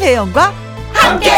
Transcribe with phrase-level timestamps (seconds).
[0.00, 0.54] 김혜영과
[0.94, 1.30] 함께.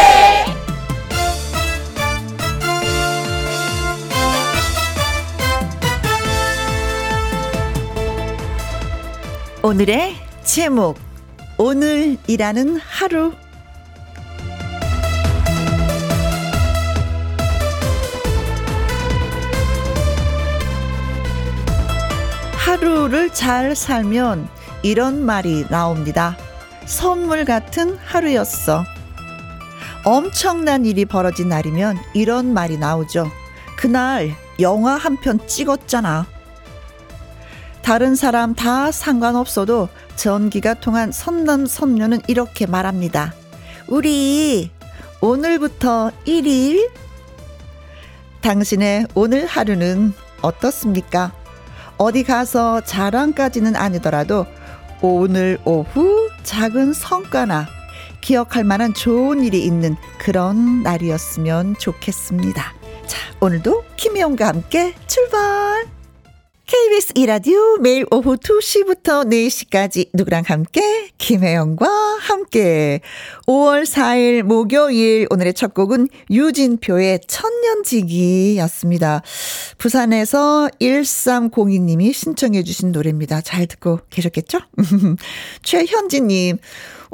[9.65, 10.15] 오늘의
[10.45, 10.97] 제목
[11.59, 13.33] 오늘이라는 하루
[22.59, 24.49] 하루를 잘 살면
[24.85, 26.37] 이런 말이 나옵니다.
[26.87, 28.85] 선물 같은 하루였어.
[30.05, 33.31] 엄청난 일이 벌어진 날이면 이런 말이 나오죠.
[33.77, 36.27] 그날 영화 한 편 찍었잖아.
[37.83, 43.35] 다른 사람 다 상관없어도 전기가 통한 선남 선녀는 이렇게 말합니다.
[43.89, 44.71] 우리
[45.21, 46.91] 오늘부터 1일
[48.41, 51.33] 당신의 오늘 하루는 어떻습니까?
[51.97, 54.47] 어디 가서 자랑까지는 아니더라도
[55.05, 57.67] 오늘 오후 작은 성과나
[58.21, 62.73] 기억할 만한 좋은 일이 있는 그런 날이었으면 좋겠습니다.
[63.07, 66.02] 자, 오늘도 김혜영과 함께 출발!
[66.67, 71.87] KBS 이라디오 매일 오후 2시부터 4시까지 누구랑 함께 김혜영과
[72.21, 73.01] 함께
[73.49, 79.23] 5월 4일 목요일 오늘의 첫 곡은 유진표의 천년지기 였습니다.
[79.77, 83.41] 부산에서 1302님이 신청해 주신 노래입니다.
[83.41, 84.61] 잘 듣고 계셨겠죠?
[85.63, 86.59] 최현진님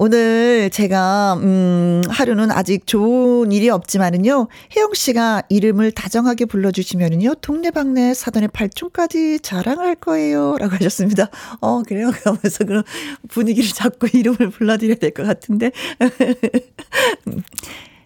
[0.01, 4.47] 오늘 제가 음 하루는 아직 좋은 일이 없지만은요.
[4.77, 7.35] 혜영 씨가 이름을 다정하게 불러 주시면은요.
[7.41, 11.29] 동네방네 사돈의 팔촌까지 자랑할 거예요라고 하셨습니다.
[11.61, 12.13] 어, 그래요.
[12.15, 12.85] 그러면서 그럼
[13.29, 15.73] 분위기를 잡고 이름을 불러 드려야 될 것 같은데.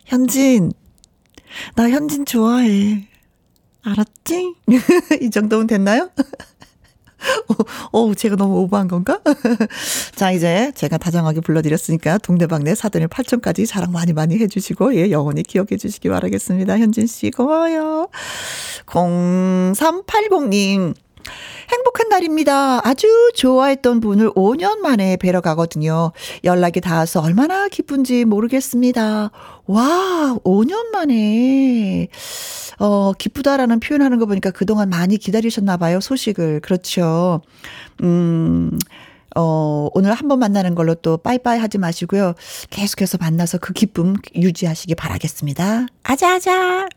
[0.07, 0.73] 현진
[1.77, 3.07] 나 현진 좋아해.
[3.83, 4.55] 알았지?
[5.21, 6.09] 이 정도면 됐나요?
[7.49, 7.55] 어,
[7.99, 9.21] 어, 제가 너무 오버한 건가?
[10.15, 15.77] 자, 이제 제가 다정하게 불러드렸으니까 동네방네 사돈의 8천까지 자랑 많이 많이 해주시고, 예, 영원히 기억해
[15.79, 16.79] 주시기 바라겠습니다.
[16.79, 18.09] 현진 씨, 고마워요.
[18.87, 20.95] 0380님.
[21.71, 22.87] 행복한 날입니다.
[22.87, 26.13] 아주 좋아했던 분을 5년 만에 뵈러 가거든요.
[26.45, 29.31] 연락이 닿아서 얼마나 기쁜지 모르겠습니다.
[29.67, 32.09] 와, 5년 만에.
[32.79, 36.61] 어, 기쁘다라는 표현하는 거 보니까 그동안 많이 기다리셨나 봐요, 소식을.
[36.61, 37.43] 그렇죠.
[38.03, 38.79] 음,
[39.35, 42.35] 어, 오늘 한 번 만나는 걸로 또 빠이빠이 하지 마시고요.
[42.71, 45.87] 계속해서 만나서 그 기쁨 유지하시기 바라겠습니다.
[46.05, 46.89] 아자아자!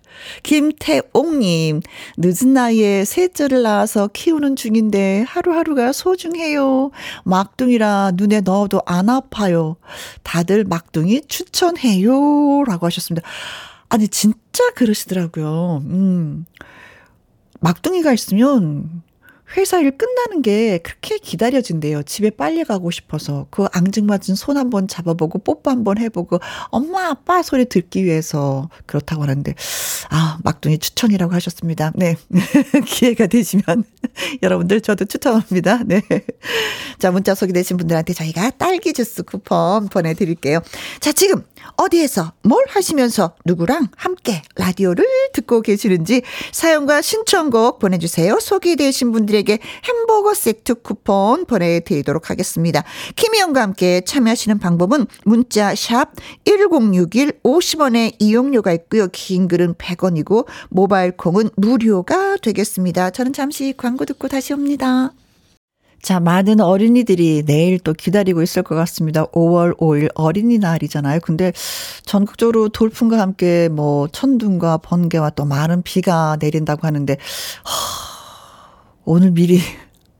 [0.43, 1.81] 김태옥님,
[2.17, 6.91] 늦은 나이에 셋째를 낳아서 키우는 중인데 하루하루가 소중해요.
[7.23, 9.75] 막둥이라 눈에 넣어도 안 아파요.
[10.23, 12.63] 다들 막둥이 추천해요.
[12.65, 13.27] 라고 하셨습니다.
[13.89, 15.81] 아니, 진짜 그러시더라고요.
[15.85, 16.45] 음.
[17.59, 19.03] 막둥이가 있으면
[19.57, 22.03] 회사 일 끝나는 게 그렇게 기다려진대요.
[22.03, 23.47] 집에 빨리 가고 싶어서.
[23.51, 26.39] 그 앙증맞은 손 한 번 잡아보고 뽀뽀 한 번 해보고
[26.69, 29.53] 엄마 아빠 소리 듣기 위해서 그렇다고 하는데
[30.09, 31.91] 아 막둥이 추천이라고 하셨습니다.
[31.95, 32.15] 네
[32.87, 33.83] 기회가 되시면
[34.41, 35.83] 여러분들 저도 추천합니다.
[35.85, 36.01] 네.
[36.97, 40.61] 자 문자 소개되신 분들한테 저희가 딸기 주스 쿠폰 보내드릴게요.
[40.99, 41.43] 자 지금
[41.77, 48.39] 어디에서 뭘 하시면서 누구랑 함께 라디오를 듣고 계시는지 사연과 신청곡 보내주세요.
[48.39, 52.83] 소개되신 분들 에게 햄버거 세트 쿠폰 보내드리도록 하겠습니다.
[53.15, 56.13] 김희영과 함께 참여하시는 방법은 문자 샵
[56.45, 59.07] 1061 50원의 이용료가 있고요.
[59.11, 63.11] 긴 글은 100원이고 모바일 콩은 무료가 되겠습니다.
[63.11, 65.11] 저는 잠시 광고 듣고 다시 옵니다.
[66.05, 69.25] 자, 많은 어린이들이 내일 또 기다리고 있을 것 같습니다.
[69.25, 71.19] 5월 5일 어린이날이잖아요.
[71.21, 71.51] 근데
[72.03, 77.17] 전국적으로 돌풍과 함께 뭐 천둥과 번개와 또 많은 비가 내린다고 하는데,
[77.63, 78.14] 하,
[79.05, 79.59] 오늘 미리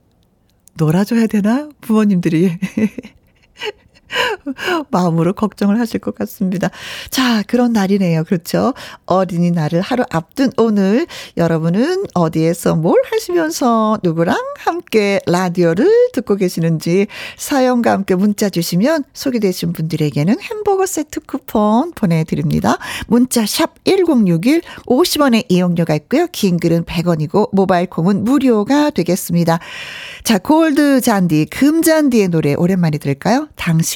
[0.78, 1.68] 놀아줘야 되나?
[1.80, 2.56] 부모님들이.
[4.90, 6.70] 마음으로 걱정을 하실 것 같습니다.
[7.10, 8.24] 자, 그런 날이네요.
[8.24, 8.74] 그렇죠?
[9.06, 18.14] 어린이날을 하루 앞둔 오늘 여러분은 어디에서 뭘 하시면서 누구랑 함께 라디오를 듣고 계시는지 사연과 함께
[18.14, 22.78] 문자 주시면 소개되신 분들에게는 햄버거 세트 쿠폰 보내드립니다.
[23.06, 26.26] 문자 샵 1061 50원의 이용료가 있고요.
[26.32, 29.58] 긴 글은 100원이고 모바일 콩은 무료가 되겠습니다.
[30.24, 33.48] 자, 골드 잔디, 금 잔디의 노래 오랜만에 들을까요?
[33.56, 33.95] 당신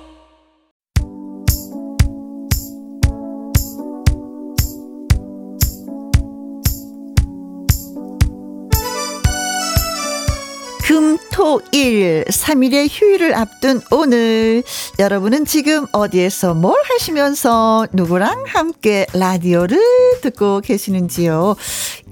[11.31, 14.61] 토 일 3일의 휴일을 앞둔 오늘.
[14.99, 19.79] 여러분은 지금 어디에서 뭘 하시면서 누구랑 함께 라디오를
[20.21, 21.55] 듣고 계시는지요?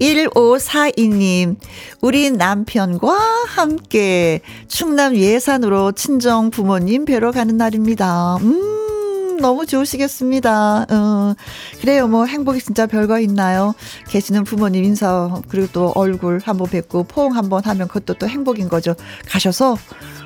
[0.00, 1.56] 1542님
[2.00, 3.12] 우리 남편과
[3.48, 8.36] 함께 충남 예산으로 친정 부모님 뵈러 가는 날입니다.
[8.40, 8.99] 음
[9.40, 10.86] 너무 좋으시겠습니다.
[10.90, 11.34] 어,
[11.80, 12.06] 그래요.
[12.06, 13.74] 뭐 행복이 진짜 별거 있나요?
[14.08, 18.94] 계시는 부모님 인사 그리고 또 얼굴 한번 뵙고 포옹 한번 하면 그것도 또 행복인 거죠.
[19.26, 19.76] 가셔서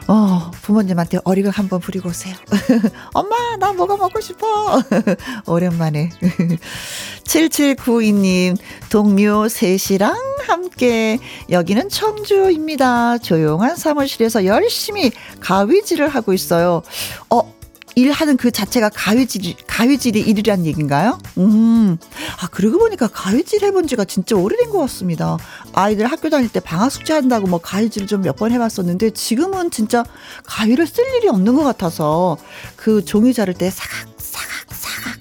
[0.07, 2.35] 어, 부모님한테 어리극 한번 부리고 오세요.
[3.15, 4.83] 엄마, 나 뭐가 먹고 싶어.
[5.47, 6.11] 오랜만에.
[7.25, 8.57] 7792님,
[8.91, 10.15] 동료 셋이랑
[10.47, 11.19] 함께,
[11.51, 13.19] 여기는 청주입니다.
[13.19, 16.83] 조용한 사무실에서 열심히 가위질을 하고 있어요.
[17.31, 17.55] 어,
[17.97, 21.19] 일하는 그 자체가 가위질, 가위질이 일이란 얘기인가요?
[21.39, 21.97] 음,
[22.41, 25.39] 아, 그러고 보니까 가위질 해본 지가 진짜 오래된 것 같습니다.
[25.73, 30.05] 아이들 학교 다닐 때 방학 숙제 한다고 뭐 가위질을 좀 몇 번 해봤었는데 지금은 진짜
[30.45, 32.37] 가위를 쓸 일이 없는 것 같아서
[32.75, 35.21] 그 종이 자를 때 사각, 사각, 사각.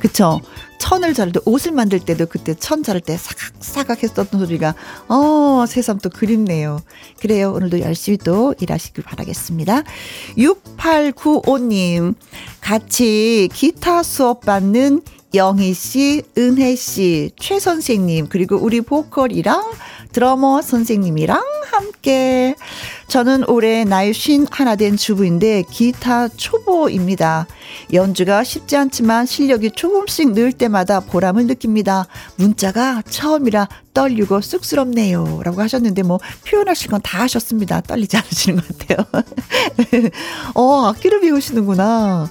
[0.00, 0.40] 그쵸?
[0.84, 4.74] 천을 자를 때 옷을 만들 때도 그때 천 자를 때 사각사각 했었던 소리가
[5.08, 6.78] 어 새삼 또 그립네요.
[7.20, 7.54] 그래요.
[7.54, 9.82] 오늘도 열심히 또 일하시길 바라겠습니다.
[10.36, 12.14] 6895님
[12.60, 15.00] 같이 기타 수업 받는
[15.32, 19.72] 영희 씨, 은혜 씨, 최 선생님 그리고 우리 보컬이랑
[20.12, 21.42] 드러머 선생님이랑
[21.72, 22.56] 함께
[23.08, 27.46] 저는 올해 나이 쉰 하나 된 주부인데 기타 초보입니다.
[27.92, 32.06] 연주가 쉽지 않지만 실력이 조금씩 늘 때마다 보람을 느낍니다.
[32.36, 35.42] 문자가 처음이라 떨리고 쑥스럽네요.
[35.44, 36.18] 라고 하셨는데 뭐
[36.48, 37.80] 표현하실 건 다 하셨습니다.
[37.82, 39.06] 떨리지 않으시는 것 같아요.
[40.54, 42.30] 어, 악기를 배우시는구나.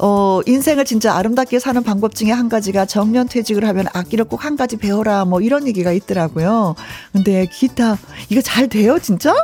[0.00, 4.56] 어, 인생을 진짜 아름답게 사는 방법 중에 한 가지가 정년 퇴직을 하면 악기를 꼭 한
[4.56, 6.74] 가지 배워라 뭐 이런 얘기가 있더라고요.
[7.12, 7.96] 근데 기타
[8.28, 9.34] 이거 잘 돼요, 진짜?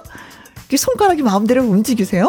[0.77, 2.29] 손가락이 마음대로 움직이세요?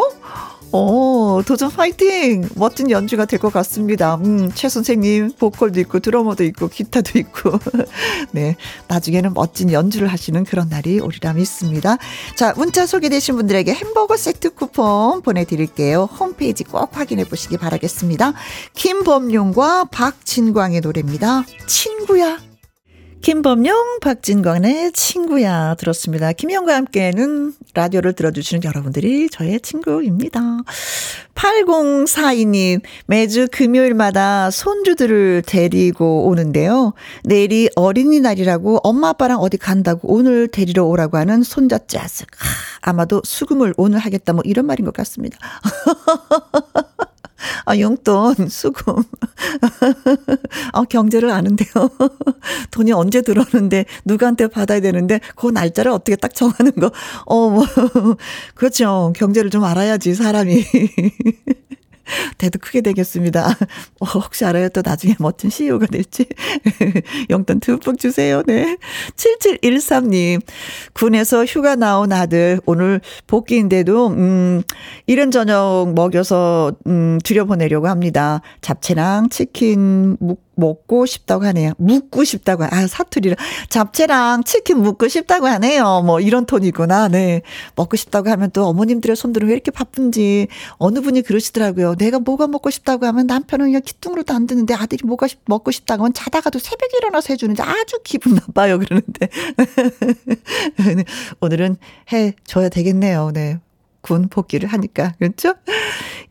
[0.72, 2.46] 어, 도전 파이팅!
[2.56, 4.16] 멋진 연주가 될 것 같습니다.
[4.16, 7.52] 음, 최 선생님, 보컬도 있고, 드러머도 있고, 기타도 있고.
[8.32, 8.56] 네.
[8.88, 11.96] 나중에는 멋진 연주를 하시는 그런 날이 오리라 믿습니다.
[12.34, 16.08] 자, 문자 소개되신 분들에게 햄버거 세트 쿠폰 보내드릴게요.
[16.18, 18.34] 홈페이지 꼭 확인해 보시기 바라겠습니다.
[18.74, 21.44] 김범용과 박진광의 노래입니다.
[21.66, 22.38] 친구야.
[23.26, 26.30] 김범용, 박진광의 친구야 들었습니다.
[26.30, 30.58] 김영과 함께는 라디오를 들어주시는 여러분들이 저의 친구입니다.
[31.34, 36.92] 8042님, 매주 금요일마다 손주들을 데리고 오는데요.
[37.24, 42.26] 내일이 어린이날이라고 엄마 아빠랑 어디 간다고 오늘 데리러 오라고 하는 손자 짜증.
[42.80, 45.36] 아마도 수금을 오늘 하겠다 뭐 이런 말인 것 같습니다.
[47.64, 49.02] 아, 용돈, 수금.
[50.72, 51.68] 아, 경제를 아는데요.
[52.70, 56.90] 돈이 언제 들어오는데, 누구한테 받아야 되는데, 그 날짜를 어떻게 딱 정하는 거.
[57.26, 57.64] 어, 뭐,
[58.54, 59.12] 그렇죠.
[59.16, 60.64] 경제를 좀 알아야지, 사람이.
[62.38, 63.46] 대도 크게 되겠습니다.
[64.00, 64.68] 어, 혹시 알아요?
[64.68, 66.26] 또 나중에 멋진 CEO가 될지.
[67.30, 68.42] 용돈 듬뿍 주세요.
[68.46, 68.76] 네.
[69.16, 70.40] 7713님.
[70.92, 74.62] 군에서 휴가 나온 아들, 오늘 복귀인데도, 음,
[75.06, 78.40] 이른 저녁 먹여서, 음, 들여보내려고 합니다.
[78.60, 81.72] 잡채랑 치킨 묵 먹고 싶다고 하네요.
[81.78, 83.36] 묵고 싶다고, 아, 사투리를.
[83.68, 86.02] 잡채랑 치킨 묵고 싶다고 하네요.
[86.02, 87.08] 뭐, 이런 톤이구나.
[87.08, 87.42] 네.
[87.76, 90.48] 먹고 싶다고 하면 또 어머님들의 손들은 왜 이렇게 바쁜지,
[90.78, 91.94] 어느 분이 그러시더라고요.
[91.96, 96.02] 내가 뭐가 먹고 싶다고 하면 남편은 그냥 기뚱으로도 안 듣는데 아들이 뭐가 싶, 먹고 싶다고
[96.04, 98.78] 하면 자다가도 새벽에 일어나서 해주는데 아주 기분 나빠요.
[98.78, 99.28] 그러는데.
[101.40, 101.76] 오늘은
[102.12, 103.30] 해줘야 되겠네요.
[103.32, 103.58] 네.
[104.00, 105.14] 군 복귀를 하니까.
[105.18, 105.54] 그렇죠?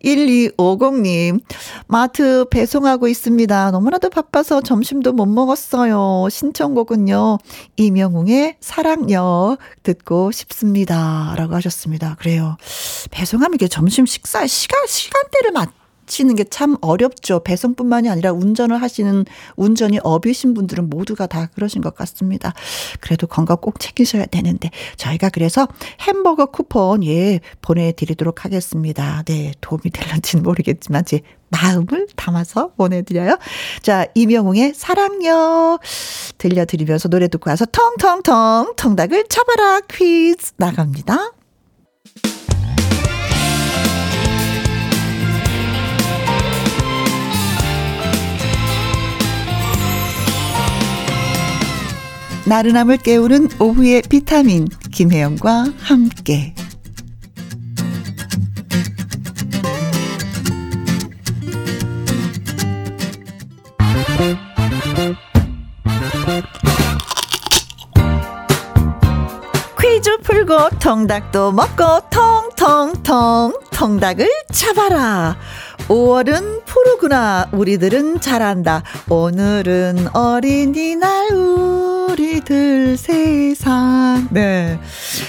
[0.06, 1.42] 1250님,
[1.88, 3.72] 마트 배송하고 있습니다.
[3.72, 6.28] 너무나도 바빠서 점심도 못 먹었어요.
[6.30, 7.40] 신청곡은요,
[7.78, 11.34] 이명웅의 사랑역 듣고 싶습니다.
[11.38, 12.16] 라고 하셨습니다.
[12.20, 12.58] 그래요.
[13.12, 15.70] 배송하면 이게 점심 식사 시간, 시간대를 맞
[16.08, 17.42] 치는 게 참 어렵죠.
[17.44, 19.26] 배송뿐만이 아니라 운전을 하시는
[19.58, 22.54] 운전이 업이신 분들은 모두가 다 그러신 것 같습니다.
[23.02, 25.68] 그래도 건강 꼭 챙기셔야 되는데 저희가 그래서
[26.02, 29.24] 햄버거 쿠폰 예 보내드리도록 하겠습니다.
[29.26, 33.38] 네 도움이 될런지는 모르겠지만 제 마음을 담아서 보내드려요.
[33.82, 35.80] 자 이명웅의 사랑요
[36.38, 41.32] 들려드리면서 노래 듣고 와서 텅텅텅 통닭을 쳐봐라 퀴즈 나갑니다.
[52.48, 56.54] 나른함을 깨우는 오후의 비타민 김혜영과 함께
[69.80, 75.36] 퀴즈 풀고 통닭도 먹고 통통통 통닭을 잡아라.
[75.88, 77.48] 5월은 푸르구나.
[77.52, 78.84] 우리들은 잘한다.
[79.10, 84.28] 오늘은 어린이날 우 리 들 세상.
[84.32, 84.78] 네.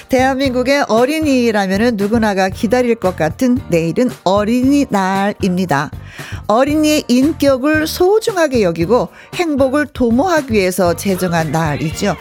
[0.09, 5.91] 대한민국의 어린이라면 누구나가 기다릴 것 같은 내일은 어린이날입니다.
[6.47, 12.17] 어린이의 인격을 소중하게 여기고 행복을 도모하기 위해서 제정한 날이죠.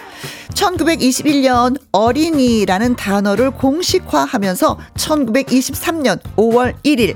[0.54, 7.16] 1921년 어린이라는 단어를 공식화하면서 1923년 5월 1일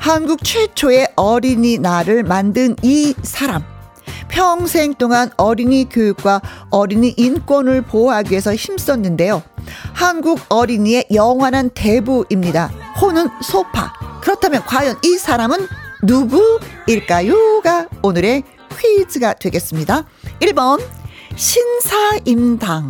[0.00, 3.62] 한국 최초의 어린이날을 만든 이 사람.
[4.28, 6.40] 평생 동안 어린이 교육과
[6.70, 9.42] 어린이 인권을 보호하기 위해서 힘썼는데요.
[9.92, 12.70] 한국 어린이의 영원한 대부입니다.
[13.00, 13.92] 호는 소파.
[14.20, 15.66] 그렇다면 과연 이 사람은
[16.02, 18.42] 누구일까요?가 오늘의
[18.78, 20.04] 퀴즈가 되겠습니다.
[20.40, 20.80] 1번
[21.36, 22.88] 신사임당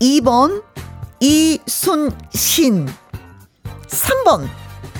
[0.00, 0.62] 2번
[1.20, 2.88] 이순신
[3.88, 4.48] 3번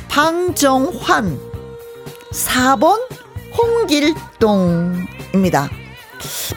[0.09, 1.39] 방정환
[2.33, 3.01] 4번
[3.61, 5.69] 홍길동입니다.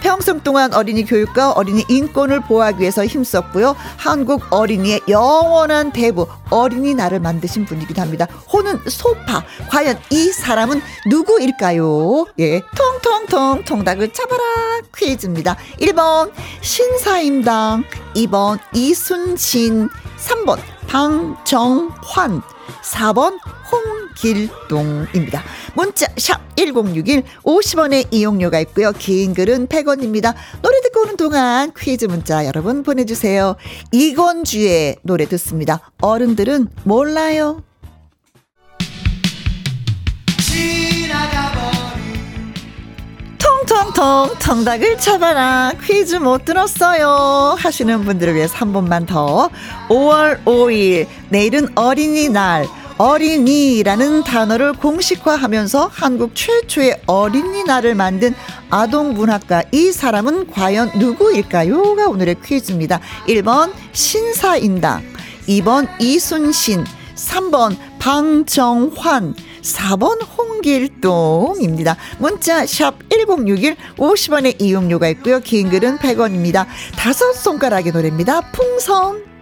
[0.01, 3.75] 평생 동안 어린이 교육과 어린이 인권을 보호하기 위해서 힘썼고요.
[3.97, 8.27] 한국 어린이의 영원한 대부 어린이날을 만드신 분이기도 합니다.
[8.51, 9.43] 호는 소파.
[9.69, 12.25] 과연 이 사람은 누구일까요?
[12.39, 14.43] 예, 통통통 통닭을 잡아라
[14.95, 15.55] 퀴즈입니다.
[15.79, 16.31] 1번
[16.61, 19.89] 신사임당, 2번 이순신,
[20.23, 22.41] 3번 방정환,
[22.83, 23.39] 4번
[23.71, 25.43] 홍길동입니다.
[25.75, 28.91] 문자 샵 1061 50원의 이용료가 있고요.
[28.93, 30.33] 긴 글은 100원입니다.
[30.61, 33.55] 노래 듣고 오는 동안 퀴즈 문자 여러분 보내주세요.
[33.91, 35.91] 이건주의 노래 듣습니다.
[36.01, 37.63] 어른들은 몰라요.
[43.65, 49.49] 통통통 통닭을 잡아라 퀴즈 못 들었어요 하시는 분들을 위해서 한 번만 더
[49.87, 52.67] 5월 5일 내일은 어린이날
[52.97, 58.35] 어린이라는 단어를 공식화하면서 한국 최초의 어린이날을 만든
[58.69, 62.99] 아동문학가 이 사람은 과연 누구일까요?가 오늘의 퀴즈입니다.
[63.27, 65.03] 1번 신사인당,
[65.47, 71.97] 2번 이순신, 3번 방정환, 4번 홍길동입니다.
[72.19, 75.39] 문자 샵 1061 50원의 이용료가 있고요.
[75.39, 76.65] 긴 글은 100원입니다.
[76.95, 78.51] 다섯 손가락의 노래입니다.
[78.51, 79.32] 풍선.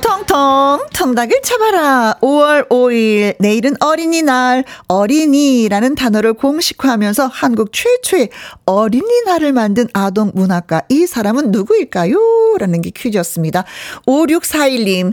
[0.00, 8.30] 통통통 통닭을 잡아라 5월 5일 내일은 어린이날 어린이라는 단어를 공식화하면서 한국 최초의
[8.64, 12.18] 어린이날을 만든 아동 문학가 이 사람은 누구일까요?
[12.58, 13.64] 라는 게 퀴즈였습니다
[14.06, 15.12] 5641님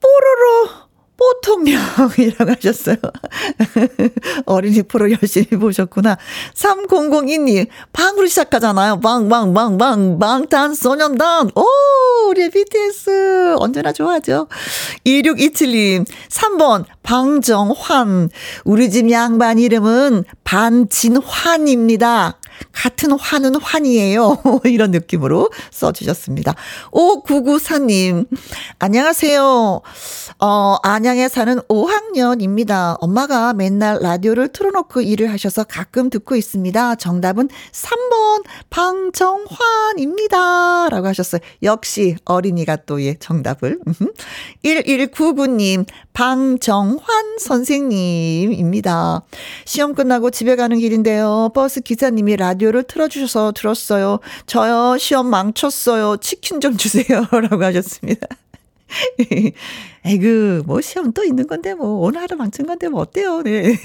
[0.00, 0.83] 뽀로로
[1.16, 2.96] 보통령이라고 하셨어요.
[4.46, 6.16] 어린이 프로 열심히 보셨구나.
[6.54, 9.00] 3002님, 방으로 시작하잖아요.
[9.00, 11.50] 방, 방, 방, 방, 방탄 소년단.
[11.54, 11.64] 오,
[12.28, 13.56] 우리 BTS.
[13.58, 14.48] 언제나 좋아하죠.
[15.06, 18.30] 2627님, 3번, 방정환.
[18.64, 22.38] 우리 집 양반 이름은 반진환입니다.
[22.72, 24.42] 같은 환은 환이에요.
[24.64, 26.54] 이런 느낌으로 써주셨습니다.
[26.90, 28.26] 5994님,
[28.78, 29.82] 안녕하세요.
[30.40, 32.96] 어, 안양에 사는 5학년입니다.
[33.00, 36.96] 엄마가 맨날 라디오를 틀어놓고 일을 하셔서 가끔 듣고 있습니다.
[36.96, 40.34] 정답은 3번 방정환입니다.
[40.90, 41.40] 라고 하셨어요.
[41.62, 43.78] 역시 어린이가 또 예, 정답을.
[44.64, 49.22] 1199님, 방정환 선생님입니다.
[49.64, 51.50] 시험 끝나고 집에 가는 길인데요.
[51.54, 54.20] 버스 기사님이 라디오를 틀어주셔서 들었어요.
[54.46, 56.18] 저요, 시험 망쳤어요.
[56.18, 57.26] 치킨 좀 주세요.
[57.32, 58.26] 라고 하셨습니다.
[60.04, 63.42] 에그, 뭐, 시험 또 있는 건데, 뭐, 오늘 하루 망친 건데, 뭐, 어때요?
[63.42, 63.76] 네.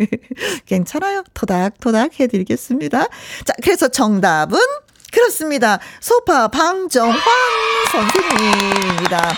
[0.66, 1.22] 괜찮아요.
[1.34, 3.08] 토닥토닥 해드리겠습니다.
[3.44, 4.58] 자, 그래서 정답은?
[5.12, 5.78] 그렇습니다.
[6.00, 7.18] 소파 방정환
[7.92, 9.32] 선생님입니다.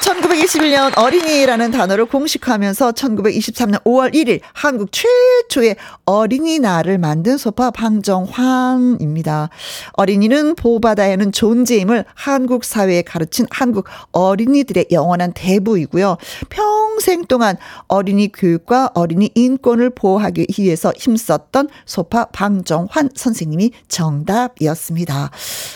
[0.00, 9.48] 1921년 어린이라는 단어를 공식화하면서 1923년 5월 1일 한국 최초의 어린이날을 만든 소파 방정환입니다.
[9.92, 16.16] 어린이는 보호받아야 하는 존재임을 한국 사회에 가르친 한국 어린이들의 영원한 대부이고요.
[16.48, 25.30] 평생 동안 어린이 교육과 어린이 인권을 보호하기 위해서 힘썼던 소파 방정환 선생님이 정답이었습니다.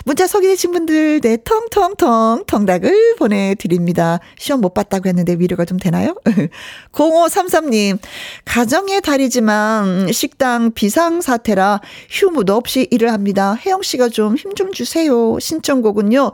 [0.05, 4.12] 문자 소개되신 분들 네 텅텅텅 텅닭을 보내드립니다.
[4.38, 6.14] 시험 못 봤다고 했는데 위로가 좀 되나요?
[6.92, 7.99] 0533님,
[8.45, 13.54] 가정의 달이지만 식당 비상사태라 휴무도 없이 일을 합니다.
[13.54, 15.38] 혜영 씨가 좀 힘좀 주세요.
[15.38, 16.33] 신청곡은요,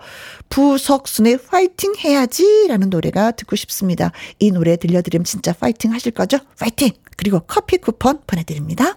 [0.49, 4.13] 부석순의 파이팅 해야지 라는 노래가 듣고 싶습니다.
[4.39, 6.39] 이 노래 들려드리면 진짜 파이팅 하실 거죠?
[6.59, 6.91] 파이팅!
[7.17, 8.97] 그리고 커피 쿠폰 보내드립니다.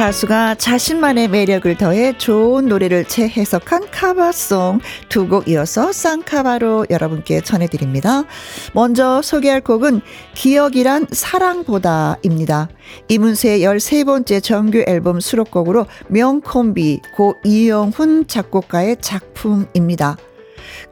[0.00, 4.80] 가수가 자신만의 매력을 더해 좋은 노래를 재해석한 카바송
[5.10, 8.24] 두 곡 이어서 쌍카바로 여러분께 전해드립니다.
[8.72, 10.00] 먼저 소개할 곡은
[10.32, 12.70] 기억이란 사랑보다입니다.
[13.08, 20.16] 이문세의 13번째 정규 앨범 수록곡으로 명콤비 고 이영훈 작곡가의 작품입니다.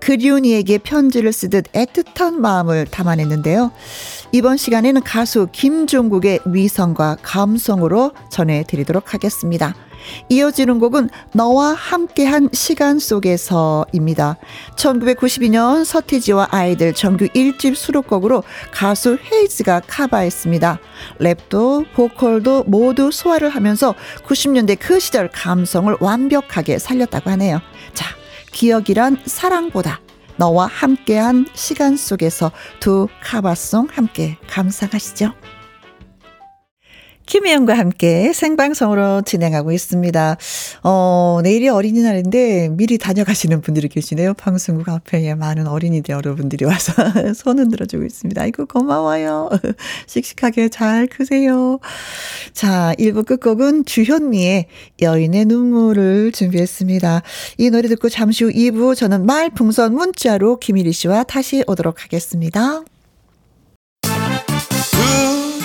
[0.00, 3.72] 그리운 이에게 편지를 쓰듯 애틋한 마음을 담아냈는데요.
[4.30, 9.74] 이번 시간에는 가수 김종국의 위성과 감성으로 전해드리도록 하겠습니다.
[10.28, 14.36] 이어지는 곡은 너와 함께한 시간 속에서입니다.
[14.76, 20.78] 1992년 서태지와 아이들 정규 1집 수록곡으로 가수 헤이즈가 카바했습니다.
[21.20, 23.94] 랩도 보컬도 모두 소화를 하면서
[24.26, 27.60] 90년대 그 시절 감성을 완벽하게 살렸다고 하네요.
[27.94, 28.06] 자,
[28.52, 30.00] 기억이란 사랑보다
[30.38, 35.32] 너와 함께한 시간 속에서 두 카바송 함께 감상하시죠.
[37.28, 40.38] 김혜영과 함께 생방송으로 진행하고 있습니다.
[40.82, 44.32] 어, 내일이 어린이날인데 미리 다녀가시는 분들이 계시네요.
[44.32, 46.94] 방송국 앞에 많은 어린이들 여러분들이 와서
[47.36, 48.40] 손 흔들어주고 있습니다.
[48.40, 49.50] 아이고, 고마워요.
[50.08, 51.80] 씩씩하게 잘 크세요.
[52.54, 54.64] 자, 1부 끝곡은 주현미의
[55.02, 57.22] 여인의 눈물을 준비했습니다.
[57.58, 62.84] 이 노래 듣고 잠시 후 2부 저는 말풍선 문자로 김일희 씨와 다시 오도록 하겠습니다.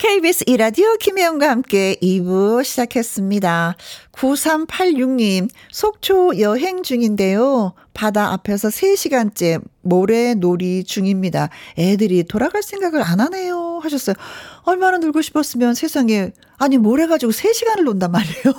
[0.00, 3.76] KBS 이라디오 김혜영과 함께 2부 시작했습니다.
[4.12, 7.74] 9386님, 속초 여행 중인데요.
[7.92, 11.50] 바다 앞에서 3시간째 모래놀이 중입니다.
[11.76, 13.80] 애들이 돌아갈 생각을 안 하네요.
[13.82, 14.16] 하셨어요.
[14.62, 18.54] 얼마나 놀고 싶었으면 세상에, 아니, 모래 가지고 3시간을 논단 말이에요.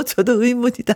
[0.06, 0.94] 저도 의문이다.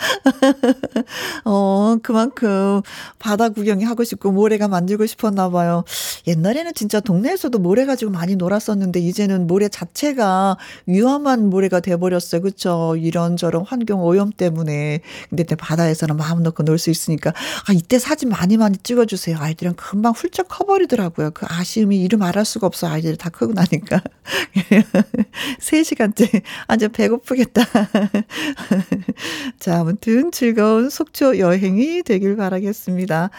[1.44, 2.82] 어, 그만큼
[3.18, 5.84] 바다 구경이 하고 싶고 모래가 만들고 싶었나 봐요.
[6.26, 12.42] 옛날에는 진짜 동네에서도 모래 가지고 많이 놀았었는데 이제는 모래 자체가 위험한 모래가 돼 버렸어요.
[12.42, 12.94] 그쵸?
[12.98, 15.00] 이런저런 환경 오염 때문에.
[15.28, 17.30] 근데 바다에서는 마음 놓고 놀 수 있으니까.
[17.68, 19.36] 아, 이때 사진 많이 많이 찍어 주세요.
[19.38, 21.32] 아이들은 금방 훌쩍 커 버리더라고요.
[21.32, 22.88] 그 아쉬움이 이름 말할 수가 없어.
[22.88, 24.02] 아이들이 다 크고 나니까.
[25.60, 26.42] 3시간째.
[26.68, 27.62] 아주 배고프겠다.
[29.58, 33.30] 자, 아무튼 즐거운 속초 여행이 되길 바라겠습니다.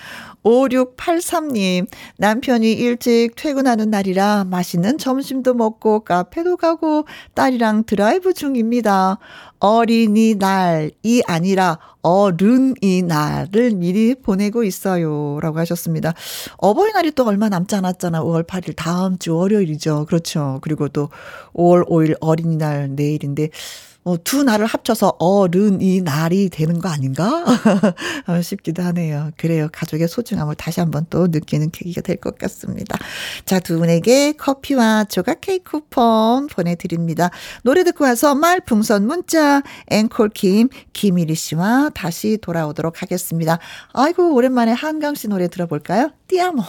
[0.43, 1.87] 5683님,
[2.17, 9.17] 남편이 일찍 퇴근하는 날이라 맛있는 점심도 먹고 카페도 가고 딸이랑 드라이브 중입니다.
[9.59, 15.39] 어린이날이 아니라 어른이날을 미리 보내고 있어요.
[15.41, 16.13] 라고 하셨습니다.
[16.57, 18.23] 어버이날이 또 얼마 남지 않았잖아.
[18.23, 20.05] 5월 8일 다음 주 월요일이죠.
[20.07, 20.59] 그렇죠.
[20.61, 21.09] 그리고 또
[21.53, 23.49] 5월 5일 어린이날 내일인데
[24.03, 27.43] 어, 두 날을 합쳐서 어른이 날이 되는 거 아닌가
[28.27, 29.29] 어, 싶기도 하네요.
[29.37, 29.67] 그래요.
[29.71, 32.97] 가족의 소중함을 다시 한번 또 느끼는 계기가 될 것 같습니다.
[33.45, 37.29] 자, 두 분에게 커피와 조각 케이크 쿠폰 보내드립니다.
[37.63, 43.59] 노래 듣고 와서 말풍선 문자 앵콜킴 김일희 씨와 다시 돌아오도록 하겠습니다.
[43.93, 46.11] 아이고 오랜만에 한강 씨 노래 들어볼까요?
[46.27, 46.63] 띠아모.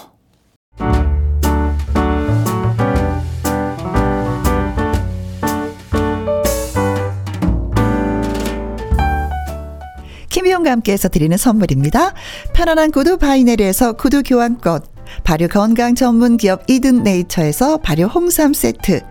[10.72, 12.14] 과 함께해서 드리는 선물입니다.
[12.54, 14.80] 편안한 구두 바이네리에서 구두 교환권,
[15.22, 19.02] 발효 건강 전문 기업 이든 네이처에서 발효 홍삼 세트,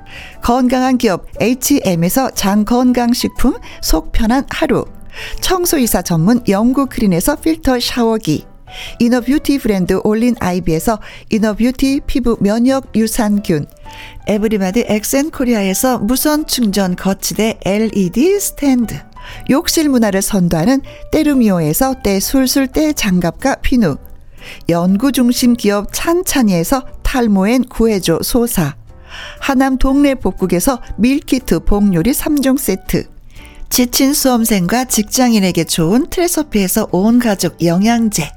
[0.41, 4.86] 건강한 기업 H&M에서 장 건강식품 속 편한 하루,
[5.41, 8.45] 청소이사 전문 영구 크린에서 필터 샤워기,
[9.00, 13.67] inner beauty 브랜드 올린 아이비에서 inner beauty 피부 면역 유산균,
[14.28, 18.95] 에브리마드 엑센 코리아에서 무선 충전 거치대 LED 스탠드,
[19.50, 20.82] 욕실 문화를 선도하는
[21.12, 23.98] 때르미오에서 때술술 때장갑과 피누,
[24.70, 28.76] 연구 중심 기업 찬찬이에서 탈모엔 구해줘 소사,
[29.40, 33.08] 하남 동네 복국에서 밀키트 복요리 3종 세트,
[33.70, 38.30] 지친 수험생과 직장인에게 좋은 트레서피에서 온 가족 영양제,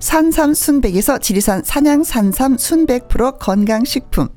[0.00, 4.28] 산삼 순백에서 지리산 산양 산삼 순백 프로 건강식품,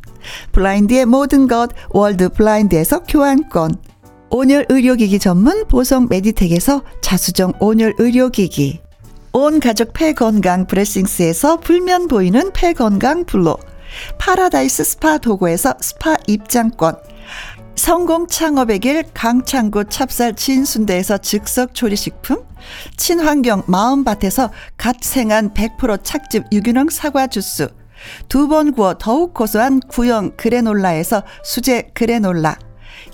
[0.51, 3.75] 블라인드의 모든 것 월드 블라인드에서 교환권,
[4.31, 8.79] 온열 의료기기 전문 보성 메디텍에서 자수정 온열 의료기기.
[9.33, 13.57] 온 가족 폐건강 브레싱스에서 불면 보이는 폐건강 블로.
[14.19, 16.97] 파라다이스 스파 도고에서 스파 입장권.
[17.75, 22.43] 성공 창업의 길 강창구 찹쌀 진순대에서 즉석 조리식품.
[22.97, 27.67] 친환경 마음밭에서 갓 생한 100% 착즙 유기농 사과 주스.
[28.27, 32.57] 두 번 구워 더욱 고소한 구형 그래놀라에서 수제 그래놀라.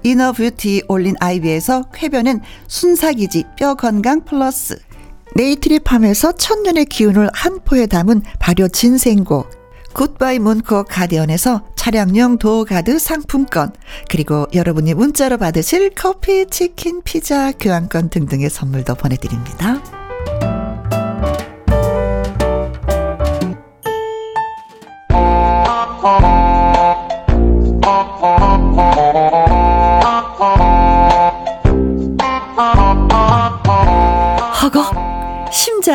[0.03, 4.77] inner beauty 올린 아이비에서 쾌변은 순삭이지 뼈 건강 플러스.
[5.35, 9.45] 네이트리팜에서 천년의 기운을 한 포에 담은 발효 진생고.
[9.93, 13.71] 굿바이 문콕 가디언에서 차량용 door guard 상품권,
[14.09, 19.81] 그리고 여러분이 문자로 받으실 커피, 치킨, 피자, 교환권 등등의 선물도 보내드립니다.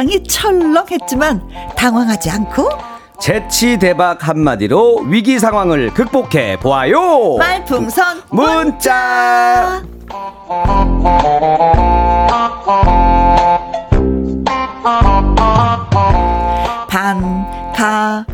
[0.01, 1.43] 심장이 철렁했지만
[1.77, 2.71] 당황하지 않고
[3.21, 7.37] 재치 대박 한마디로 위기 상황을 극복해 보아요.
[7.37, 9.83] 말풍선 문자.
[16.89, 18.25] 반가워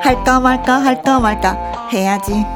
[0.00, 2.32] 할까 말까 할까 말까 해야지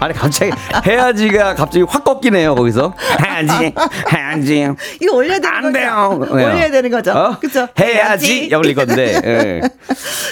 [0.00, 0.50] 아니 갑자기
[0.86, 2.92] 해야지가 갑자기 확 꺾이네요 거기서
[3.48, 3.74] 해야지
[4.12, 4.68] 해야지
[5.00, 5.72] 이거 올려야 되는 안 거죠?
[5.72, 6.26] 돼요.
[6.30, 7.12] 올려야 되는 거죠?
[7.12, 7.38] 어?
[7.40, 7.68] 그죠?
[7.78, 9.20] 해야지 올릴 건데.
[9.24, 9.60] 예.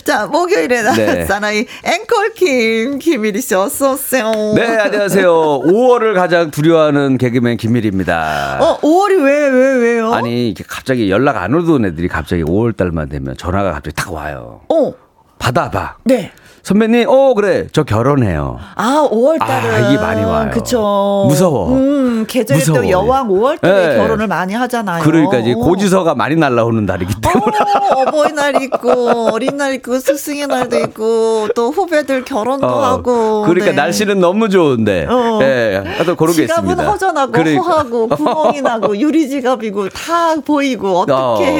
[0.04, 0.92] 자, 목요일에 네.
[0.96, 1.24] 네.
[1.26, 4.30] 사나이 앵콜킴 김일희 씨 어서 오세요.
[4.54, 5.30] 네 안녕하세요.
[5.32, 8.58] 5월을 가장 두려워하는 개그맨 김일입니다.
[8.60, 10.12] 어, 5월이 왜, 왜, 왜요?
[10.12, 14.60] 아니 이렇게 갑자기 연락 안 오던 애들이 갑자기 5월 달만 되면 전화가 갑자기 딱 와요.
[14.68, 14.92] 어,
[15.38, 15.96] 받아봐.
[16.04, 16.32] 네.
[16.62, 18.58] 선배님, 어 그래 저 결혼해요.
[18.74, 20.50] 아, 5월 달은 아, 이게 많이 와요.
[20.52, 21.24] 그쵸.
[21.28, 21.72] 무서워.
[21.72, 22.78] 음, 계절에 무서워.
[22.78, 23.96] 또 여왕 5월 달에 네.
[23.96, 25.02] 결혼을 많이 하잖아요.
[25.02, 25.56] 그러니까 이제 어.
[25.56, 27.56] 고지서가 많이 날라오는 달이기 때문에.
[27.58, 33.72] 어, 어버이날 있고 어린 날 있고 스승의 날도 있고 또 후배들 결혼도 하고 그러니까 네.
[33.72, 35.06] 날씨는 너무 좋은데.
[35.08, 35.38] 어.
[35.42, 35.82] 예.
[35.84, 36.90] 하여튼 그런 게 지갑은 있습니다.
[36.90, 37.62] 허전하고 그러니까.
[37.62, 41.52] 허하고 구멍이 나고 유리 지갑이고 다 보이고 어떻게 어, 해?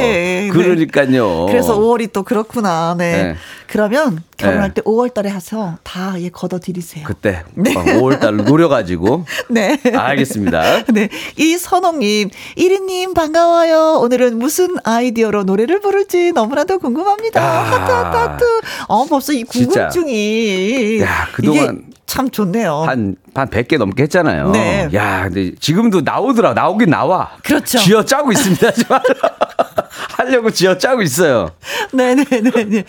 [0.43, 0.49] 네.
[0.53, 1.47] 그러니까요.
[1.47, 2.95] 그래서 5월이 또 그렇구나.
[2.99, 3.11] 네.
[3.23, 3.37] 네.
[3.67, 4.75] 그러면 결혼할 네.
[4.75, 7.05] 때 5월 달에 해서 다 예 걷어드리세요.
[7.07, 9.25] 그때 5월달 노려가지고.
[9.51, 9.81] 네.
[9.95, 10.85] 알겠습니다.
[10.93, 11.09] 네.
[11.37, 13.99] 이 선홍님, 1위님 반가워요.
[14.01, 17.41] 오늘은 무슨 아이디어로 노래를 부를지 너무나도 궁금합니다.
[17.43, 17.63] 아.
[17.63, 18.45] 하트, 하트, 하트.
[18.89, 19.89] 어, 벌써 이 진짜.
[19.89, 21.01] 궁금증이.
[21.03, 22.75] 야, 그동안 참 좋네요.
[22.83, 24.51] 한, 한 100개 넘게 했잖아요.
[24.51, 24.89] 네.
[24.95, 26.55] 야, 근데 지금도 나오더라.
[26.55, 27.31] 나오긴 나와.
[27.45, 27.79] 그렇죠.
[27.79, 28.69] 쥐어 짜고 있습니다.
[29.91, 30.07] 지금.
[30.17, 31.51] 하려고 쥐어 짜고 있어요.
[31.93, 32.85] 네네네네.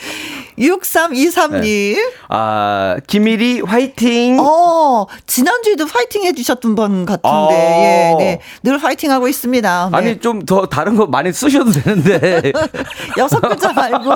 [0.60, 1.98] 6323님.
[2.30, 4.38] 아, 김일이 화이팅!
[4.40, 7.50] 어, 지난주에도 파이팅 해주셨던 분 같은데, 어.
[7.52, 8.42] 예, 네.
[8.64, 9.90] 늘 파이팅 하고 있습니다.
[9.92, 9.98] 네.
[9.98, 12.52] 아니, 좀 더 다른 거 많이 쓰셔도 되는데.
[13.18, 14.14] 여섯 글자 말고.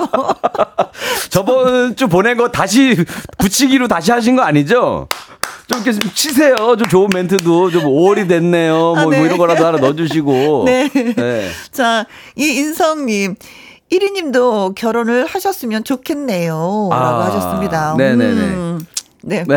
[1.30, 2.96] 저번 주 보낸 거 다시
[3.38, 5.08] 붙이기로 다시 하신 거 아니죠?
[5.66, 6.54] 좀 이렇게 좀 치세요.
[6.56, 8.74] 좀 좋은 멘트도 좀 5월이 됐네요.
[8.74, 9.18] 뭐, 아, 네.
[9.18, 10.62] 뭐 이런 거라도 하나 넣어주시고.
[10.66, 10.88] 네.
[10.88, 11.50] 네.
[11.72, 12.06] 자,
[12.36, 13.34] 이 인성님.
[13.92, 16.88] 1위님도 결혼을 하셨으면 좋겠네요.
[16.90, 17.94] 아, 라고 하셨습니다.
[17.96, 18.40] 네네네.
[18.42, 18.80] 음,
[19.22, 19.44] 네.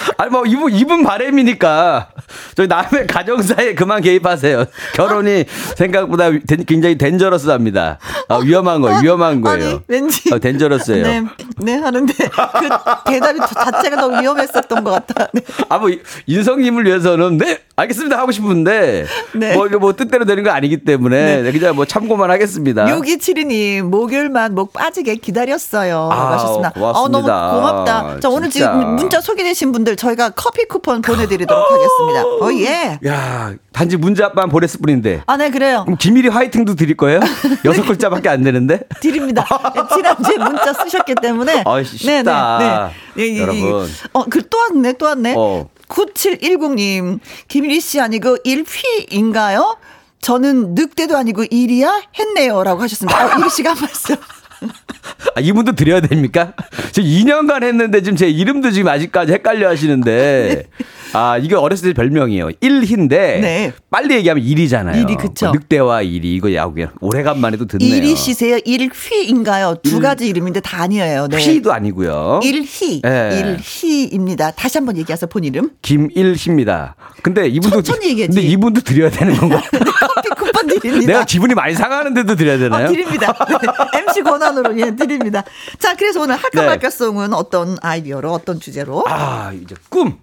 [0.20, 2.08] 아니 뭐 이분 이분 바램이니까
[2.54, 4.66] 저희 남의 가정사에 그만 개입하세요.
[4.94, 7.98] 결혼이 생각보다 덴- 굉장히 덴저러스합니다.
[8.28, 9.00] 아, 위험한 거예요.
[9.02, 9.66] 위험한 거예요.
[9.66, 10.32] 아니, 왠지.
[10.32, 11.02] 어, 덴저러스예요.
[11.02, 11.22] 네,
[11.56, 12.68] 네, 하는데 그
[13.12, 15.26] 대답이 자체가 너무 위험했었던 것 같아.
[15.32, 15.40] 네.
[15.70, 15.90] 아, 뭐,
[16.26, 18.18] 인성님을 위해서는, 네, 알겠습니다.
[18.18, 19.54] 하고 싶은데, 네.
[19.54, 22.84] 뭐, 이거 뭐, 뜻대로 되는 거 아니기 때문에, 네, 그냥 뭐, 참고만 하겠습니다.
[22.86, 26.08] 6272님, 목요일만 목 빠지게 기다렸어요.
[26.12, 26.70] 아, 하셨습니다.
[26.70, 27.00] 고맙습니다.
[27.00, 27.26] 어, 너무
[27.60, 28.20] 고맙다.
[28.20, 28.72] 자, 오늘 진짜.
[28.72, 32.24] 지금 문자 소개되신 분들 저 희가 커피 쿠폰 보내드리도록 하겠습니다.
[32.24, 32.98] 어, 예.
[33.06, 35.22] 야 단지 문자만 보냈을 뿐인데.
[35.26, 35.82] 아, 네, 그래요.
[35.84, 37.20] 그럼 김일이 화이팅도 드릴 거예요?
[37.64, 38.80] 여섯 글자밖에 안 되는데?
[39.00, 39.46] 드립니다.
[39.74, 41.62] 네, 지난주에 문자 쓰셨기 때문에.
[41.66, 42.58] 아이, 쉽다.
[42.58, 43.40] 네, 네, 네.
[43.40, 43.88] 여러분.
[44.12, 45.34] 어, 그 또 왔네, 또 왔네.
[45.36, 45.68] 어.
[45.88, 47.18] 9710님,
[47.48, 49.76] 김일희 씨 아니고 일휘인가요?
[50.20, 52.02] 저는 늑대도 아니고 일이야?
[52.18, 52.62] 했네요.
[52.62, 53.26] 라고 하셨습니다.
[53.36, 54.16] 어, 일희 씨가 한 말씀.
[55.34, 56.52] 아, 이분도 드려야 됩니까?
[56.92, 60.64] 지금 2년간 했는데 지금 제 이름도 지금 아직까지 헷갈려 하시는데.
[61.12, 62.50] 아, 이게 어렸을 때 별명이에요.
[62.60, 63.40] 일희인데.
[63.40, 63.72] 네.
[63.90, 65.02] 빨리 얘기하면 일이잖아요.
[65.02, 65.46] 일이, 그쵸.
[65.46, 66.34] 뭐 늑대와 일이.
[66.34, 67.96] 이거 야구 오래간만에 도 듣네요.
[67.96, 68.58] 일희 씨세요?
[68.64, 69.76] 일휘인가요?
[69.82, 71.26] 두 가지 이름인데 다 아니에요.
[71.28, 71.38] 네.
[71.38, 72.40] 휘도 아니고요.
[72.44, 73.00] 일희.
[73.02, 73.56] 네.
[73.80, 74.52] 일희입니다.
[74.52, 75.70] 다시 한번 얘기하세요, 본 이름.
[75.82, 76.94] 김일희입니다.
[77.22, 78.34] 근데 이분도 천천히 얘기하지.
[78.34, 79.60] 근데 이분도 드려야 되는 건가요?
[80.14, 81.06] 커피 쿠폰 드립니다.
[81.06, 82.86] 내가 기분이 많이 상하는데도 드려야 되나요?
[82.86, 83.34] 어, 드립니다.
[83.48, 84.00] 네.
[84.00, 85.42] MC 권한 으로 예, 드립니다.
[85.78, 86.66] 자, 그래서 오늘 할까 네.
[86.66, 89.04] 말까송은 어떤 아이디어로 어떤 주제로?
[89.08, 90.18] 아, 이제 꿈.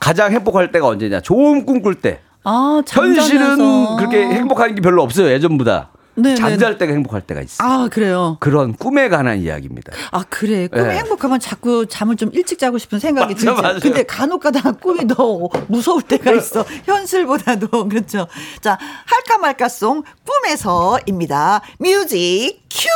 [0.00, 1.20] 가장 행복할 때가 언제냐?
[1.20, 2.20] 좋은 꿈 꿀 때.
[2.44, 3.96] 아, 현실은.
[3.96, 5.28] 그렇게 행복한 게 별로 없어요.
[5.30, 5.90] 예전보다.
[6.20, 7.64] 네, 잠잘 때가 행복할 때가 있어.
[7.64, 8.36] 요 아, 그래요.
[8.40, 9.92] 그런 꿈에 관한 이야기입니다.
[10.10, 10.66] 아, 그래.
[10.66, 10.96] 꿈이 네.
[10.98, 13.62] 행복하면 자꾸 잠을 좀 일찍 자고 싶은 생각이 맞아, 들죠.
[13.62, 13.78] 맞아요.
[13.80, 16.64] 근데 간혹 가다가 꿈이 더 무서울 때가 있어.
[16.86, 17.68] 현실보다도.
[17.88, 18.26] 그렇죠.
[18.60, 21.60] 자, 할까 말까송 꿈에서입니다.
[21.78, 22.88] 뮤직 큐!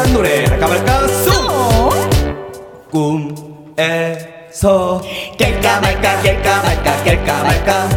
[0.00, 0.44] 위한 노래.
[0.46, 0.66] 할까?
[0.66, 1.90] 말까 송
[2.90, 5.00] 꿈에서
[5.38, 7.88] 깰까 말까 깰까 말까 깰까 말까.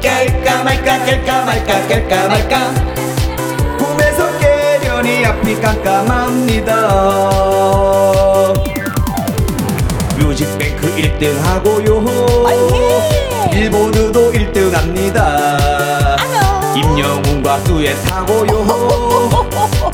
[0.00, 2.74] 깰까 말까 깰까 말까 깰까 말까.
[3.78, 6.72] 꿈에서 깨려니 앞이 깜깜합니다.
[10.18, 12.04] 뮤직뱅크 1등 하고요.
[13.52, 15.56] 빌보드도 1등 합니다.
[16.74, 18.54] 임영웅과 듀엣하고요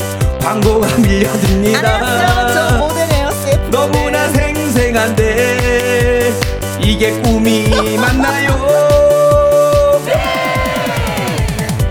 [0.41, 2.77] 광고가 밀려듭니다.
[2.77, 3.29] 모델이에요.
[3.69, 6.33] 너무나 생생한데
[6.81, 8.59] 이게 꿈이 맞나요?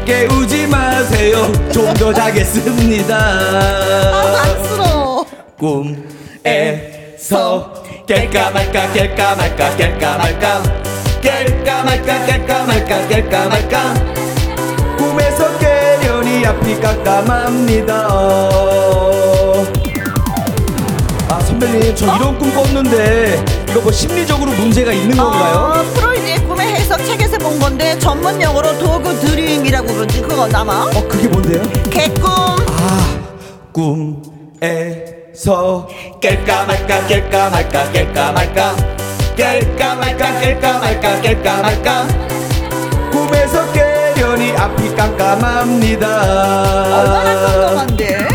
[0.05, 1.51] 깨우지 마세요.
[1.73, 3.17] 좀 더 자겠습니다.
[4.43, 5.25] 안쓰러워.
[5.59, 6.01] 꿈에서
[8.07, 10.63] 깰까 말까 깰까 말까 깰까 말까
[11.23, 13.95] 깰까 말까 깰까 말까 깰까 말까.
[14.97, 15.59] 꿈에서
[16.45, 17.95] 앞이 깜깜합니다
[21.29, 25.55] 아 선배님 저 이런 꿈 꿨는데 이거 뭐 심리적으로 문제가 있는 건가요?
[25.55, 30.87] 어, 프로이드의 꿈의 해석 책에서 본 건데 전문 용어로 dog dream이라고 그러지 그거 남아?
[30.95, 31.63] 어 그게 뭔데요?
[31.91, 33.21] 개꿈 아
[33.73, 34.27] 꿈에서
[36.21, 38.75] 깰까 말까 깰까 말까 깰까 말까
[39.37, 42.40] 깰까 말까 깰까 말까 깰까 말까 꿈에서 깨려니
[44.61, 46.07] 앞이 깜깜합니다.
[47.01, 48.29] 얼마나 깜깜한데?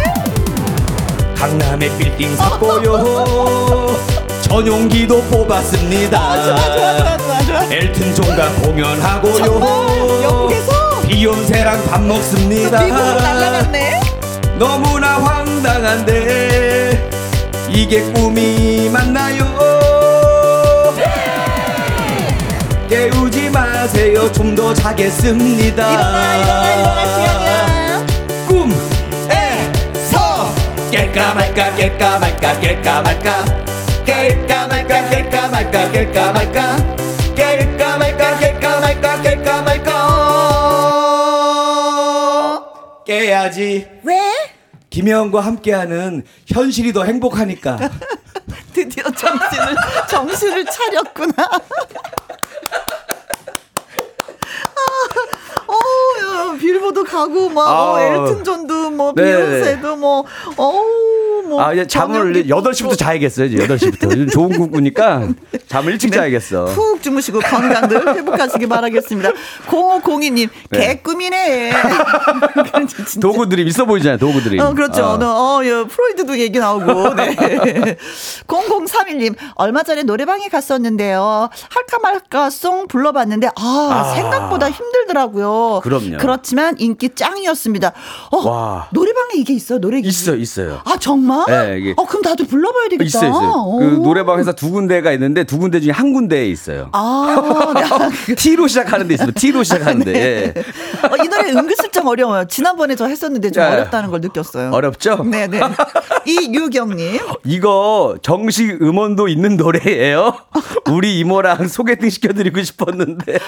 [1.38, 3.96] 강남의 빌딩 샀고요
[4.42, 6.20] 전용기도 뽑았습니다.
[6.20, 7.64] 아, 좋아 좋아 좋아 좋아 좋아.
[7.72, 9.36] 엘튼 존과 공연하고요.
[9.36, 11.02] 정말 영국에서?
[11.08, 12.82] 비욘세랑 밥 먹습니다.
[12.82, 14.00] 미국으로 날라갔네.
[14.58, 17.08] 너무나 황당한데
[17.70, 19.46] 이게 꿈이 맞나요?
[22.90, 23.25] 깨우
[23.88, 24.32] 지 마세요.
[24.32, 25.92] 좀 더 자겠습니다.
[25.92, 28.06] 일어나 일어나 일어나 시간이야.
[28.48, 30.18] 꿈에서
[30.92, 33.46] 깰까 말까 깰까 말까 깰까 말까.
[34.06, 36.78] 깰까 말까 깰까 말까 깰까 말까.
[37.36, 39.92] 깰까 말까 깰까 말까 깰까 말까.
[43.06, 43.88] 깨야지.
[44.04, 44.20] 왜?
[44.90, 47.78] 김혜영과 함께하는 현실이 더 행복하니까.
[48.74, 49.76] 드디어 정신을
[50.10, 51.34] 정신을 차렸구나.
[54.78, 55.74] 아, 어,
[56.22, 58.04] 야, 빌보드 가고 막 어, 아.
[58.04, 59.24] 엘튼 존도 뭐 네.
[59.24, 60.24] 비욘세도 뭐
[60.58, 65.28] 어우 뭐 아 이제 잠을 정영기 8시부터 자야겠어요 이제 8시부터 요즘 좋은 꿈 꾸니까
[65.68, 69.32] 잠을 일찍 자야겠어 푹 주무시고 건강들 회복하시기 바라겠습니다.
[69.68, 70.80] 0502님 네.
[70.88, 71.72] 개꿈이네.
[73.22, 75.04] 도구들이 있어 보이잖아요 도구들이 어, 그렇죠.
[75.04, 75.16] 어.
[75.16, 77.14] 어, 어, 예, 프로이드도 얘기 나오고.
[77.16, 77.36] 네.
[78.48, 81.50] 0031님, 얼마 전에 노래방에 갔었는데요.
[81.70, 84.14] 할까 말까 송 불러봤는데, 아, 아.
[84.16, 85.82] 생각보다 힘들더라고요.
[85.84, 86.18] 그럼요.
[86.20, 87.94] 그렇지만 인기 짱이었습니다.
[88.32, 88.88] 어, 와.
[88.92, 89.80] 노래방에 이게 있어요?
[89.80, 91.35] 노래 있어 있어요 아, 정말?
[91.48, 93.04] 네, 이게- 어, 그럼 나도 불러봐야 되겠다.
[93.04, 93.80] 있어요 있어요 오.
[93.80, 97.74] 그 노래방에서 두 군데가 있는데 두 군데 중에 한 군데에 있어요 아,
[98.28, 98.36] 네.
[98.36, 100.54] T로 시작하는 데 있어요 T로 시작하는데 예.
[101.08, 102.46] 어, 이 노래 은근슬쩍 어려워요.
[102.48, 103.74] 지난번에 저 했었는데 좀 야, 야.
[103.74, 104.72] 어렵다는 걸 느꼈어요.
[104.72, 105.24] 어렵죠?
[105.26, 105.60] 네 네.
[106.26, 107.20] 이유경님.
[107.46, 110.36] 이거 정식 음원도 있는 노래예요.
[110.92, 113.40] 우리 이모랑 소개팅 시켜드리고 싶었는데.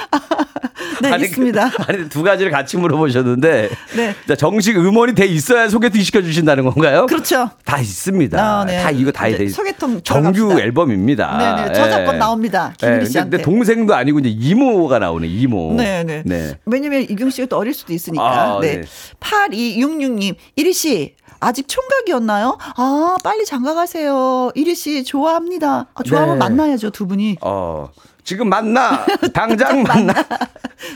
[1.01, 1.69] 네, 아니, 있습니다.
[1.69, 3.69] 그- 아니 두 가지를 같이 물어보셨는데.
[3.95, 4.15] 네.
[4.27, 7.05] 자, 정식 음원이 돼 있어야 소개팅 시켜주신다는 건가요?
[7.07, 7.49] 그렇죠.
[7.65, 8.37] 다 있습니다.
[8.41, 8.81] 아, 네.
[8.81, 9.49] 다 이거 다 이제 돼.
[9.49, 10.61] 소개팅 정규 들어갑시다.
[10.65, 11.37] 앨범입니다.
[11.37, 11.73] 네네.
[11.73, 12.73] 저작권 나옵니다.
[12.77, 13.29] 김일희 근데- 씨한테.
[13.37, 15.27] 근데 동생도 아니고 이제 이모가 나오네.
[15.27, 15.73] 이모.
[15.75, 16.23] 네네.
[16.25, 16.57] 네.
[16.65, 18.23] 왜냐면 이경 씨가 또 어릴 수도 있으니까.
[18.23, 18.81] 아, 네.
[18.81, 18.87] 네.
[19.19, 21.15] 8266님, 이리 씨.
[21.39, 22.57] 아직 총각이었나요?
[22.77, 24.51] 아, 빨리 장가 가세요.
[24.55, 25.85] 이리 씨, 좋아합니다.
[25.93, 26.39] 아, 좋아하면 네.
[26.39, 27.37] 만나야죠, 두 분이.
[27.41, 27.89] 어.
[28.23, 29.05] 지금 만나.
[29.33, 30.13] 당장 만나.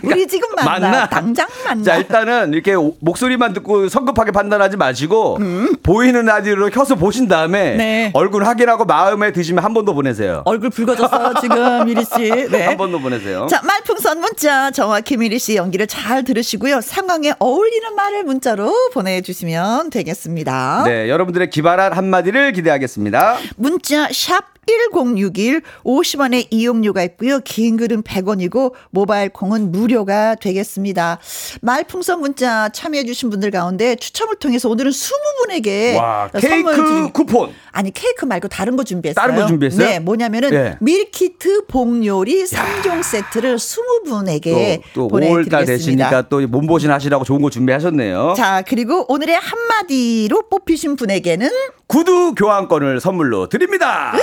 [0.03, 0.79] 우리 지금 만나.
[0.79, 1.09] 만나.
[1.09, 1.83] 당장 만나.
[1.83, 5.39] 자, 일단은 이렇게 오- 목소리만 듣고 성급하게 판단하지 마시고
[5.83, 7.77] 보이는 라디오로 켜서 보신 다음에 음.
[7.77, 8.11] 네.
[8.13, 10.43] 얼굴 확인하고 마음에 드시면 한 번 더 보내세요.
[10.45, 12.29] 얼굴 붉어졌어요, 지금, 이리 씨.
[12.51, 12.65] 네.
[12.67, 13.47] 한 번 더 보내세요.
[13.49, 16.81] 자, 말풍선 문자 정확히 미리 씨 연기를 잘 들으시고요.
[16.81, 20.83] 상황에 어울리는 말을 문자로 보내 주시면 되겠습니다.
[20.85, 23.37] 네, 여러분들의 기발한 한마디를 기대하겠습니다.
[23.55, 24.43] 문자 샵
[24.91, 27.39] 1061 50원의 이용료가 있고요.
[27.41, 31.19] 긴 글은 100원이고 모바일 콩은 무료가 되겠습니다.
[31.61, 37.51] 말풍선 문자 참여해 주신 분들 가운데 추첨을 통해서 오늘은 20분에게 와, 케이크 드리- 쿠폰.
[37.71, 39.21] 아니 케이크 말고 다른 거 준비했어요.
[39.21, 39.87] 다른 거 준비했어요?
[39.87, 40.77] 네, 뭐냐면은 예.
[40.81, 45.57] 밀키트 복요리 3종 세트를 20분에게 또, 또 보내드리겠습니다.
[45.59, 48.33] 5월달 되시니까 또 몸보신 하시라고 좋은 거 준비하셨네요.
[48.35, 51.49] 자, 그리고 오늘의 한마디로 뽑히신 분에게는
[51.87, 54.13] 구두 교환권을 선물로 드립니다.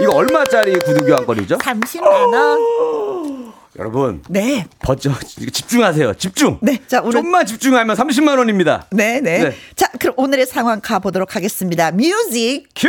[0.00, 1.58] 이거 얼마짜리 구두 교환권이죠?
[1.58, 2.02] 30만
[2.34, 3.52] 원.
[3.78, 4.66] 여러분, 네.
[4.80, 5.12] 버텨
[5.52, 6.14] 집중하세요.
[6.14, 6.58] 집중.
[6.62, 8.86] 네, 자, 오늘- 좀만 집중하면 30만 원입니다.
[8.92, 9.56] 네, 네, 네.
[9.74, 11.90] 자, 그럼 오늘의 상황 가 보도록 하겠습니다.
[11.90, 12.66] 뮤직.
[12.76, 12.88] 큐!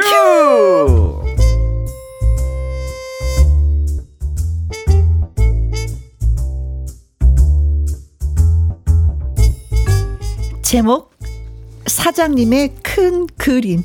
[10.61, 11.11] 제목
[11.87, 13.83] 사장님의 큰 그림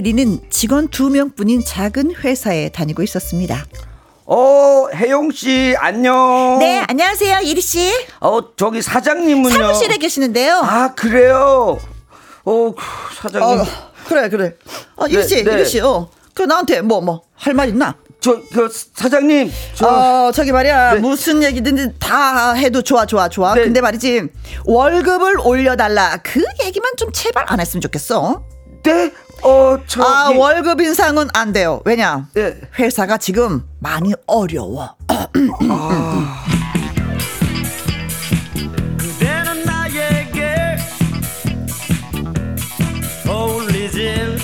[0.00, 3.66] 1위는 직원 두명뿐인 작은 회사에 다니고 있었습니다.
[4.24, 6.58] 어, 혜영 씨 안녕.
[6.60, 7.90] 네, 안녕하세요, 이리 씨.
[8.20, 9.52] 어, 저기 사장님은요.
[9.52, 10.60] 사무실에 계시는데요.
[10.62, 11.80] 아, 그래요.
[12.44, 12.74] 어,
[13.20, 13.60] 사장님.
[13.60, 13.64] 어,
[14.06, 14.54] 그래, 그래.
[14.94, 15.52] 어, 이리 씨, 네, 네.
[15.60, 15.80] 이리 씨.
[15.80, 16.08] 어.
[16.34, 17.96] 그 나한테 뭐 뭐 할 말 있나?
[18.20, 19.50] 저 그 사장님.
[19.74, 20.94] 저 어, 저기 말이야.
[20.94, 21.00] 네.
[21.00, 23.54] 무슨 얘기든지 다 해도 좋아, 좋아, 좋아.
[23.54, 23.64] 네.
[23.64, 24.22] 근데 말이지.
[24.66, 26.18] 월급을 올려달라.
[26.22, 28.44] 그 얘기만 좀 제발 안 했으면 좋겠어.
[28.82, 29.12] 네.
[29.42, 31.80] 어, 저기 아, 월급 인상은 안 돼요.
[31.84, 32.28] 왜냐?
[32.34, 32.60] 네.
[32.78, 34.96] 회사가 지금 많이 어려워.
[43.28, 44.38] 어울리질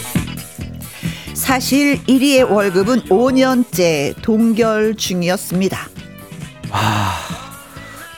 [1.34, 5.88] 사실 1위의 월급은 5년째 동결 중이었습니다.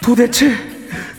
[0.02, 0.77] 도대체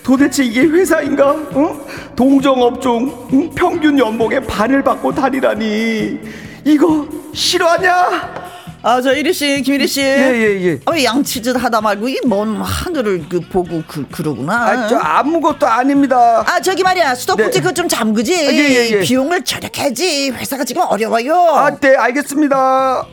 [0.10, 1.30] 도대체 이게 회사인가?
[1.30, 1.86] 어?
[2.16, 3.50] 동정업종 응?
[3.54, 6.18] 평균 연봉의 반을 받고 다니라니
[6.66, 8.50] 이거 실화냐?
[8.82, 10.02] 아, 저 이리 씨, 김일희 씨.
[10.02, 10.80] 예예 예.
[10.86, 14.54] 어, 왜 양치질 하다 말고 이 먼 하늘을 그 보고 그 그러구나.
[14.56, 16.44] 아, 저 아무것도 아닙니다.
[16.48, 17.62] 아 저기 말이야 수도꼭지 네.
[17.62, 19.00] 그거 좀 잠그지 아, 예, 예, 예.
[19.02, 23.06] 비용을 절약해야지 회사가 지금 어려워요 아, 네, 알겠습니다.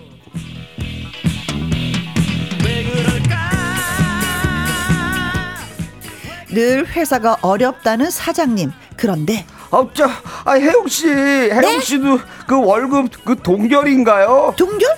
[6.57, 10.09] 늘 회사가 어렵다는 사장님 그런데 아, 저,
[10.47, 11.81] 아, 혜영 씨, 혜영 네?
[11.81, 14.55] 씨도 그 월급 그 동결인가요?
[14.57, 14.88] 동결?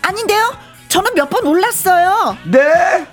[0.00, 0.50] 아닌데요
[0.88, 3.06] 저는 몇 번 올랐어요 네?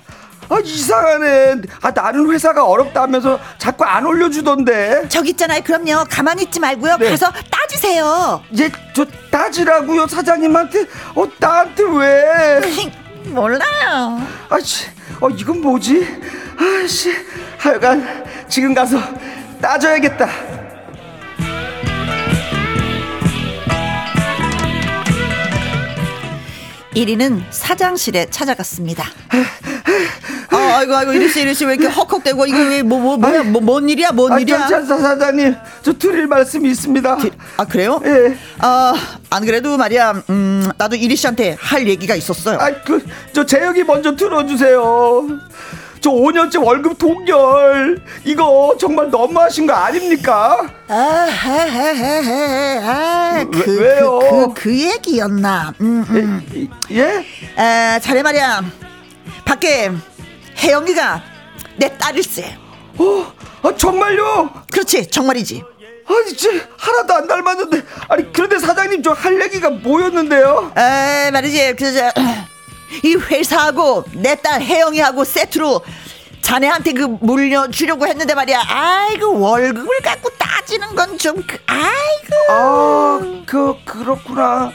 [0.48, 1.62] 아, 이상하네.
[1.82, 5.08] 아, 나는 회사가 어렵다면서 자꾸 안 올려주던데.
[5.08, 7.10] 저기 있잖아요 그럼요 가만히 있지 말고요 네.
[7.10, 10.86] 가서 따지세요 이제 저 따지라고요, 사장님한테.
[11.14, 12.60] 어, 나한테 왜?
[13.28, 14.86] 몰라요 아씨,
[15.22, 16.04] 어, 이건 뭐지?
[16.58, 17.12] 아씨,
[17.56, 18.98] 하여간 지금 가서
[19.60, 20.28] 따져야겠다.
[26.94, 29.04] 일위는 사장실에 찾아갔습니다
[30.50, 33.60] 아, 아이고 아이고 이리 씨 이리 씨 왜 이렇게 헉헉대고 이거 왜뭐 뭐 뭐야 뭐,
[33.62, 37.18] 뭔 일이야 뭔 아, 일이야 저, 저, 사장님, 저 드릴 말씀이 있습니다.
[37.56, 38.00] 아 그래요?
[38.04, 38.36] 예.
[38.58, 38.92] 아,
[39.30, 42.58] 안 그래도 말이야, 음, 나도 이리 씨한테 할 얘기가 있었어요.
[42.60, 43.02] 아, 그,
[43.32, 45.26] 저 제혁이 먼저 들어주세요.
[46.02, 48.02] 저 5년째 월급 동결.
[48.24, 50.68] 이거 정말 너무하신 거 아닙니까?
[50.88, 50.94] 아,
[51.30, 54.18] 헤헤헤헤, 아, 그, 왜- 왜요?
[54.18, 55.72] 그, 그, 그 얘기였나.
[55.80, 56.68] 음, 음.
[56.90, 57.24] 예?
[57.56, 58.62] 아, 잘해 말이야.
[59.44, 59.90] 밖에
[60.58, 61.22] 혜영이가
[61.76, 62.56] 내 딸일세.
[62.98, 64.50] 어, 아, 정말요?
[64.72, 65.62] 그렇지, 정말이지.
[66.04, 67.82] 아니, 진 하나도 안 닮았는데.
[68.08, 70.72] 아니, 그런데 사장님 저 할 얘기가 뭐였는데요?
[70.74, 71.76] 아, 말이지.
[71.76, 72.10] 그저
[73.04, 75.82] 이 회사하고 내 딸 혜영이하고 세트로
[76.40, 78.62] 자네한테 그 물려주려고 했는데 말이야.
[78.66, 82.34] 아이고 월급을 갖고 따지는 건좀 그, 아이고.
[82.50, 84.72] 아, 그, 그렇구나.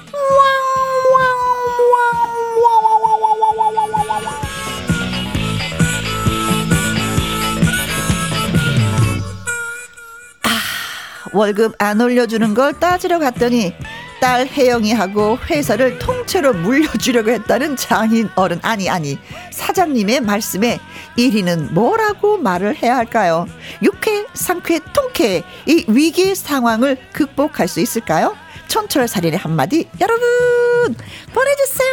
[11.33, 13.73] 월급 안 올려주는 걸 따지러 갔더니
[14.19, 19.17] 딸 혜영이하고 회사를 통째로 물려주려고 했다는 장인 어른 아니 아니
[19.51, 20.79] 사장님의 말씀에
[21.17, 23.47] 1위는 뭐라고 말을 해야 할까요?
[23.81, 28.35] 육회 상쾌 통쾌 이 위기 상황을 극복할 수 있을까요?
[28.67, 30.27] 천철살인의 한마디 여러분
[31.33, 31.89] 보내주세요.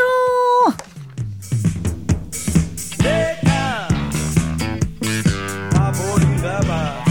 [3.03, 3.89] 내가
[5.73, 7.04] 바보인가 봐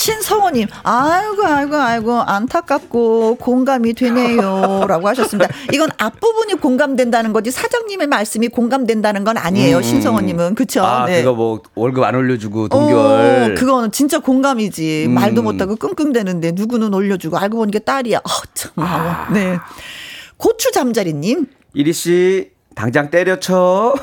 [0.00, 4.86] 신성호님, 아이고, 아이고, 아이고, 안타깝고 공감이 되네요.
[4.88, 5.52] 라고 하셨습니다.
[5.74, 9.76] 이건 앞부분이 공감된다는 거지, 사장님의 말씀이 공감된다는 건 아니에요.
[9.76, 9.82] 음.
[9.82, 10.54] 신성호님은.
[10.54, 10.82] 그쵸?
[10.82, 11.20] 아, 네.
[11.22, 13.54] 그거 뭐 월급 안 올려주고 어, 동결.
[13.56, 15.04] 그거는 진짜 공감이지.
[15.06, 15.12] 음.
[15.12, 18.18] 말도 못하고 끙끙대는데 누구는 올려주고 알고 보니까 딸이야.
[18.18, 18.72] 어, 참.
[19.34, 19.58] 네.
[20.38, 21.44] 고추 잠자리님.
[21.74, 23.94] 이리 씨 당장 때려쳐.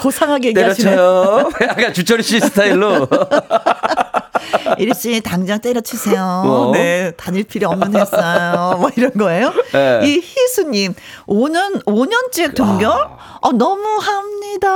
[0.00, 0.90] 고상하게 얘기하시네.
[0.90, 1.50] 때려쳐요.
[1.68, 3.08] 약간 주철이 씨 스타일로.
[4.78, 6.42] 이리 씨 당장 때려치세요.
[6.44, 6.72] 뭐?
[6.72, 8.76] 네, 다닐 필요 없는 회사요.
[8.80, 9.52] 뭐 이런 거예요.
[9.72, 10.00] 네.
[10.04, 10.94] 이 희수님
[11.26, 12.90] 5년 5년째 동결?
[12.90, 14.68] 어, 너무합니다.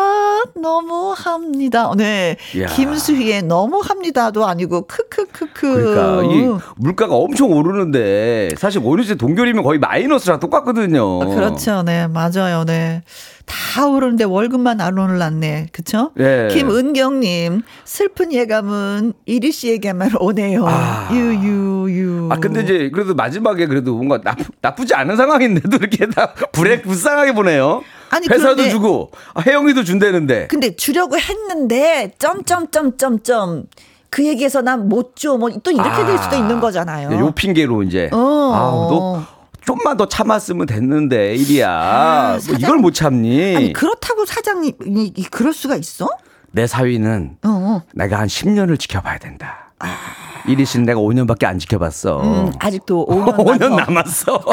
[0.55, 1.93] 너무합니다.
[1.97, 2.67] 네, 야.
[2.67, 5.53] 김수희의 너무합니다도 아니고 크크크크.
[5.61, 11.19] 그러니까 이 물가가 엄청 오르는데 사실 오류제 동결이면 거의 마이너스랑 똑같거든요.
[11.21, 11.83] 그렇죠.
[11.83, 12.65] 네, 맞아요.
[12.65, 13.03] 네.
[13.51, 15.67] 다 오르는데 월급만 안 올랐네.
[15.73, 16.13] 그쵸?
[16.15, 16.49] 네.
[16.53, 20.65] 김은경님, 슬픈 예감은 이리 씨에게만 오네요.
[20.67, 21.09] 아.
[21.13, 22.29] 유유유.
[22.31, 27.33] 아 근데 이제 그래도 마지막에 그래도 뭔가 나쁘, 나쁘지 않은 상황인데도 이렇게 다 불에 불쌍하게
[27.35, 27.83] 보내요.
[28.11, 30.47] 아니, 회사도 그런데- 주고 아, 혜영이도 준다는데.
[30.49, 33.65] 근데 주려고 했는데 점점점점점
[34.11, 35.37] 그 얘기해서 난 못 줘.
[35.37, 37.11] 뭐 또 이렇게 될 수도 있는 거잖아요.
[37.19, 38.17] 요 핑계로 이제 어.
[38.53, 41.71] 아 너 좀만 더 참았으면 됐는데 일이야.
[41.71, 43.57] 아, 뭐 사장- 이걸 못 참니?
[43.57, 46.09] 아니 그렇다고 사장님이 이- 그럴 수가 있어?
[46.53, 47.83] 내 사위는 어, 어.
[47.95, 49.67] 내가 한 10년을 지켜봐야 된다.
[50.47, 52.21] 이리 씨는 내가 5년밖에 안 지켜봤어.
[52.23, 53.85] 음, 아직도 5년, 5년 남아.
[53.87, 54.35] 남았어.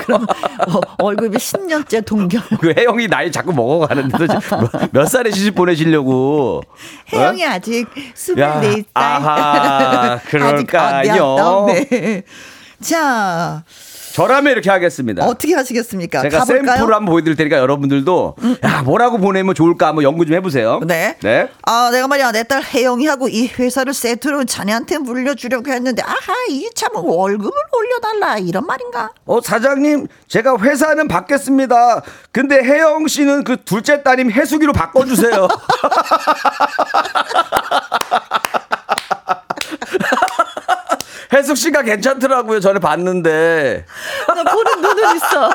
[0.67, 2.41] 어, 월급이 10년째 동결.
[2.61, 6.61] 그 혜영이 나이 자꾸 먹어가는데도 지금 몇, 몇 살에 시집 보내시려고?
[7.11, 8.39] 혜영이 아직 어?
[8.39, 8.85] 야, 24살.
[8.93, 11.23] 아하, 그럴까요?
[11.23, 11.73] 어렸다.
[11.89, 12.23] 네.
[12.81, 13.63] 자,
[14.17, 15.23] 저라면 이렇게 하겠습니다.
[15.25, 16.21] 어떻게 하시겠습니까?
[16.23, 16.61] 제가 가볼까요?
[16.61, 16.65] 음.
[16.65, 20.79] 샘플을 한번 보여드릴 테니까 여러분들도 야 뭐라고 보내면 좋을까 한번 연구 좀 해보세요.
[20.87, 21.15] 네.
[21.21, 21.47] 네.
[21.61, 26.95] 아, 내가 말이야, 내 딸 혜영이하고 이 회사를 세트로 자네한테 물려주려고 했는데, 아하, 이 참
[26.95, 29.11] 월급을 올려달라, 이런 말인가?
[29.25, 32.01] 어 사장님 제가 회사는 받겠습니다.
[32.31, 35.47] 근데 혜영 씨는 그 둘째 따님 해수기로 바꿔주세요.
[41.33, 42.59] 해숙 씨가 괜찮더라고요.
[42.59, 43.85] 전에 봤는데.
[44.27, 45.49] 나 보는 눈은 있어.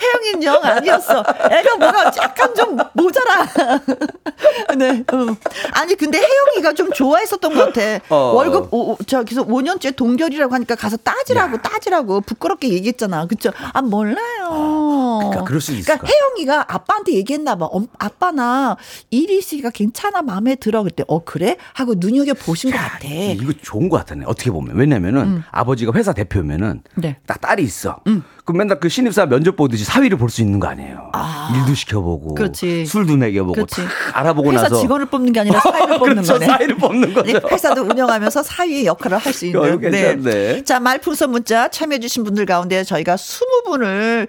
[0.00, 1.24] 혜영이는 영 아니었어.
[1.50, 3.46] 애가 뭐가 약간 좀 모자라.
[4.76, 5.04] 네.
[5.12, 5.36] 어.
[5.72, 8.00] 아니 근데 혜영이가 좀 좋아했었던 것 같아.
[8.08, 8.32] 어.
[8.34, 13.26] 월급 오, 오, 저 그래서 5년째 동결이라고 하니까 가서 따지라고 따지라고 부끄럽게 얘기했잖아.
[13.26, 13.50] 그쵸?
[13.72, 15.18] 아 몰라요.
[15.20, 16.06] 그러니까 그럴 수 있을 그러니까.
[16.08, 17.66] 혜영이가 아빠한테 얘기했나 봐.
[17.66, 18.76] 엄, 아빠 나
[19.10, 23.08] 이리 씨가 괜찮아 마음에 들어 그때 어 그래 하고 눈여겨 보신 것 같아.
[23.08, 24.24] 이거 좋은 것 같네.
[24.26, 27.00] 어떻게 보면 왜냐면은 아버지가 회사 대표면은 음.
[27.00, 27.08] 네.
[27.08, 27.14] 음.
[27.26, 28.00] 딱 딸이 있어.
[28.44, 31.10] 그럼 맨날 그 신입사 면접 보듯이 사위를 볼 수 있는 거 아니에요.
[31.54, 32.84] 일도 시켜보고, 그렇지.
[32.84, 33.76] 술도 먹여보고, 그렇지.
[33.76, 36.32] 다 알아보고 회사 나서 직원을 뽑는 게 아니라 사위를 뽑는 그렇죠.
[36.34, 36.46] 거네.
[36.46, 37.32] 사위를 뽑는 거죠.
[37.32, 39.80] 네, 회사도 운영하면서 사위의 역할을 할수 어, 있는.
[39.80, 40.64] 괜찮네.
[40.64, 44.28] 자, 말풍선 문자 참여해주신 분들 가운데 저희가 20분을,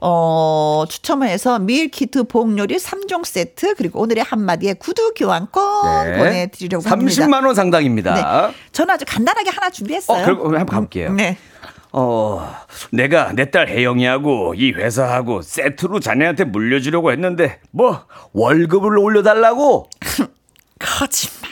[0.00, 6.16] 어, 추첨해서 밀키트 복요리 3종 세트, 그리고 오늘의 한마디에 구두 교환권 네.
[6.18, 7.26] 보내드리려고 합니다.
[7.26, 8.14] 30만 원 상당입니다.
[8.48, 8.54] 네.
[8.72, 10.22] 저는 아주 간단하게 하나 준비했어요.
[10.22, 11.12] 어, 그럼 한번 가볼게요.
[11.12, 11.36] 네.
[11.92, 12.54] 어,
[12.92, 19.88] 내가 내 딸 혜영이하고 이 회사하고 세트로 자네한테 물려주려고 했는데 뭐 월급을 올려달라고?
[20.78, 21.50] 거짓말.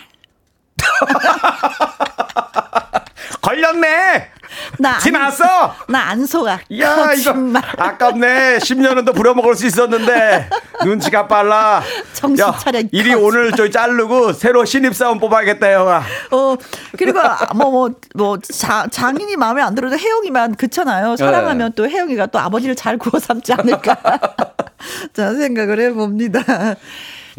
[3.42, 4.30] 걸렸네.
[4.78, 5.74] 나지 안- 났어.
[5.88, 6.60] 나 안 속아.
[6.80, 7.34] 야 이거.
[7.76, 8.58] 아깝네.
[8.58, 10.48] 10년은 더 부려먹을 수 있었는데
[10.84, 11.82] 눈치가 빨라.
[12.14, 13.14] 정신 야, 차려, 이 이리.
[13.14, 16.02] 오늘 저희 자르고 새로 신입사원 뽑아야겠다 형아.
[16.30, 16.56] 어,
[16.96, 17.20] 그리고
[17.54, 21.16] 뭐, 뭐, 뭐, 자, 장인이 마음에 안 들어도 혜영이만 그렇잖아요.
[21.16, 23.96] 사랑하면 또 혜영이가 또 아버지를 잘 구워 삼지 않을까.
[25.12, 26.40] 자, 생각을 해봅니다.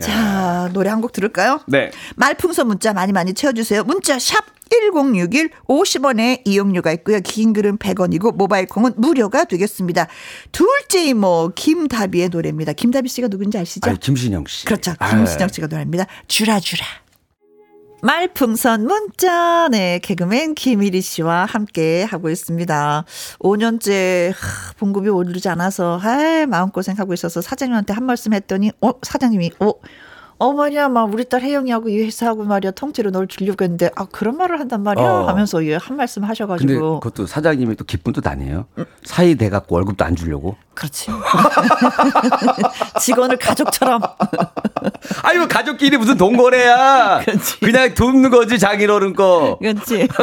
[0.01, 1.59] 자, 노래 한 곡 들을까요?
[1.67, 1.91] 네.
[2.15, 3.83] 말풍선 문자 많이 많이 채워주세요.
[3.83, 7.19] 문자 샵 1061 50원의 이용료가 있고요.
[7.21, 10.07] 긴 글은 100원이고 모바일 콩은 무료가 되겠습니다.
[10.51, 12.73] 둘째 이모 김다비의 노래입니다.
[12.73, 13.89] 김다비 씨가 누군지 아시죠?
[13.89, 14.65] 아 김신영 씨.
[14.65, 14.93] 그렇죠.
[14.99, 16.05] 아, 김신영 씨가 노래합니다.
[16.27, 16.85] 주라주라.
[18.01, 23.05] 말풍선 문자, 네, 개그맨 김일희 씨와 함께 하고 있습니다.
[23.39, 29.73] 5년째 하, 봉급이 오르지 않아서, 아 마음고생하고 있어서 사장님한테 한 말씀 했더니, 어, 사장님이, 어,
[30.39, 34.57] 어머니야, 막 우리 딸 혜영이하고 이 회사하고 말이야, 통째로 널 주려고 했는데, 아, 그런 말을
[34.59, 35.05] 한단 말이야?
[35.05, 35.27] 어.
[35.27, 37.01] 하면서 예, 한 말씀 근데 하셔가지고.
[37.01, 38.65] 그것도 사장님이 또 기쁜 뜻 아니에요?
[39.03, 40.55] 사이 돼 갖고 월급도 안 주려고?
[40.73, 41.11] 그렇지.
[43.01, 44.01] 직원을 가족처럼.
[45.23, 47.19] 아유 가족끼리 무슨 동거래야.
[47.25, 47.59] 그렇지.
[47.59, 49.57] 그냥 돕는 거지 장인어른 거.
[49.59, 50.07] 그렇지.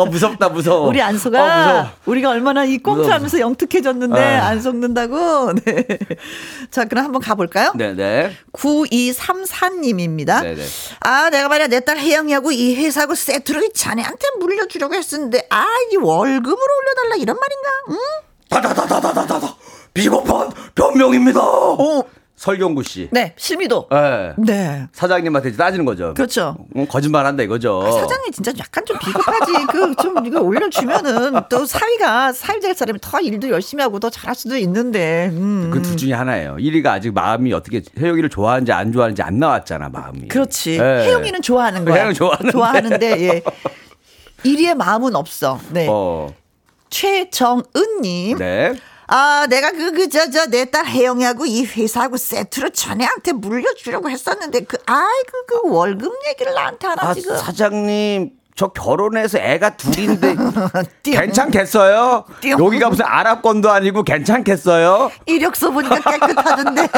[0.00, 0.88] 어, 무섭다, 무서워.
[0.88, 1.90] 우리 안소가 어.
[2.06, 4.46] 우리가 얼마나 이 꽁트하면서 영특해졌는데 아.
[4.48, 5.52] 안 속는다고.
[5.64, 5.86] 네.
[6.70, 7.72] 자, 그럼 한번 가볼까요?
[7.76, 8.32] 네네.
[8.52, 10.42] 9234님입니다.
[10.42, 10.62] 네네.
[11.00, 15.96] 아, 내가 말이야, 내 딸 혜영이하고 이 회사하고 세트로 이 자네한테 물려주려고 했었는데, 아, 이
[15.96, 17.68] 월급을 올려달라, 이런 말인가?
[17.90, 17.96] 응?
[18.48, 19.54] 다다다다다다다.
[19.94, 21.40] 비겁한 변명입니다.
[21.40, 22.02] 어,
[22.36, 23.08] 설경구 씨.
[23.12, 23.88] 네, 실미도.
[23.90, 24.34] 네.
[24.36, 24.86] 네.
[24.92, 26.12] 사장님한테 이제 따지는 거죠.
[26.14, 26.56] 그렇죠.
[26.76, 27.82] 어, 거짓말 한다 이거죠.
[27.86, 29.52] 아, 사장님 진짜 약간 좀 비겁하지.
[29.70, 34.34] 그 좀 이거 올려주면은 또 사위가 사위 될 사람이 더 일도 열심히 하고 더 잘할
[34.34, 35.30] 수도 있는데.
[35.32, 35.70] 음.
[35.72, 36.56] 그둘 중에 하나예요.
[36.56, 40.28] 1위가 아직 마음이 어떻게 혜영이를 좋아하는지 안 좋아하는지 안 나왔잖아 마음이.
[40.28, 40.76] 그렇지.
[40.78, 40.84] 네.
[41.06, 41.94] 혜영이는 좋아하는 거야.
[41.96, 42.52] 혜영이 좋아하는데.
[42.52, 43.42] 좋아하는데 예.
[44.44, 45.58] 1위의 마음은 없어.
[45.70, 45.86] 네.
[45.88, 46.28] 어.
[46.90, 48.38] 최정은님.
[48.38, 48.74] 네.
[49.08, 54.60] 아, 내가 그, 그, 저, 저, 내 딸 혜영이하고 이 회사하고 세트로 자네한테 물려주려고 했었는데,
[54.64, 57.36] 그, 아이, 그, 그 월급 얘기를 나한테 하나 아 지금.
[57.36, 60.34] 사장님 저 결혼해서 애가 둘인데
[61.04, 61.12] 띵.
[61.12, 62.24] 괜찮겠어요?
[62.40, 62.58] 띵.
[62.58, 65.10] 여기가 무슨 아랍권도 아니고 괜찮겠어요?
[65.26, 66.88] 이력서 보니까 깨끗하던데.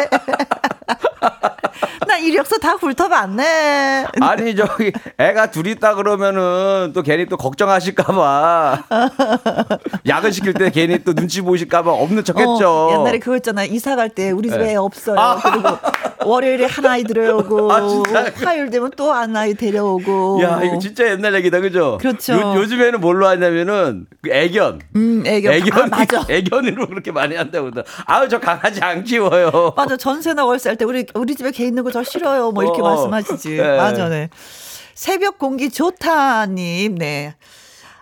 [2.06, 4.06] 나 이력서 다 훑어봤네.
[4.20, 8.84] 아니 저기 애가 둘 있다 그러면은 또 괜히 또 걱정하실까봐
[10.08, 12.68] 야근 시킬 때 괜히 또 눈치 보실까봐 없는 척했죠.
[12.68, 13.64] 어, 옛날에 그거 있잖아.
[13.64, 14.72] 이사 갈 때 우리 집에 네.
[14.72, 15.18] 애 없어요.
[15.20, 15.36] 아.
[15.38, 15.68] 그리고
[16.24, 17.80] 월요일에 한 아이 들여오고, 아?
[18.42, 20.40] 화요일 되면 또 한 아이 데려오고.
[20.42, 21.98] 야 이거 진짜 옛날 얘기다 그죠?
[22.00, 22.34] 그렇죠.
[22.34, 24.80] 요, 즘에는 뭘로 하냐면은 그 애견.
[24.96, 25.72] 음, 애견.
[25.72, 26.24] 아, 맞아.
[26.28, 27.70] 애견으로 그렇게 많이 한다고
[28.06, 29.74] 아우 저 강아지 안 키워요.
[29.76, 29.96] 맞아.
[29.96, 32.50] 전세나 월세 할 때 우리 우리 집에 개 있는 거 저 싫어요.
[32.52, 33.08] 뭐 이렇게 어, 어.
[33.08, 33.56] 말씀하시지.
[33.56, 33.76] 네.
[33.76, 34.28] 맞아, 네.
[34.94, 37.34] 새벽 공기 좋다님, 네.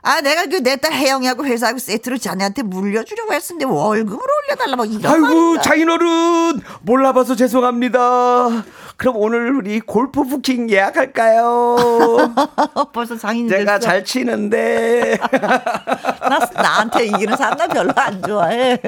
[0.03, 5.05] 아, 내가 그 내 딸 혜영이하고 회사하고 세트를 자네한테 물려주려고 했었는데 월급을 올려달라 뭐 이런
[5.13, 5.61] 아이고.
[5.61, 8.65] 장인어른 몰라봐서 죄송합니다.
[8.97, 11.77] 그럼 오늘 우리 골프 부킹 예약할까요?
[12.95, 13.79] 벌써 장인이 제가 됐어.
[13.81, 15.19] 잘 치는데
[16.23, 18.81] 나, 나한테 이기는 사람 나 별로 안 좋아해.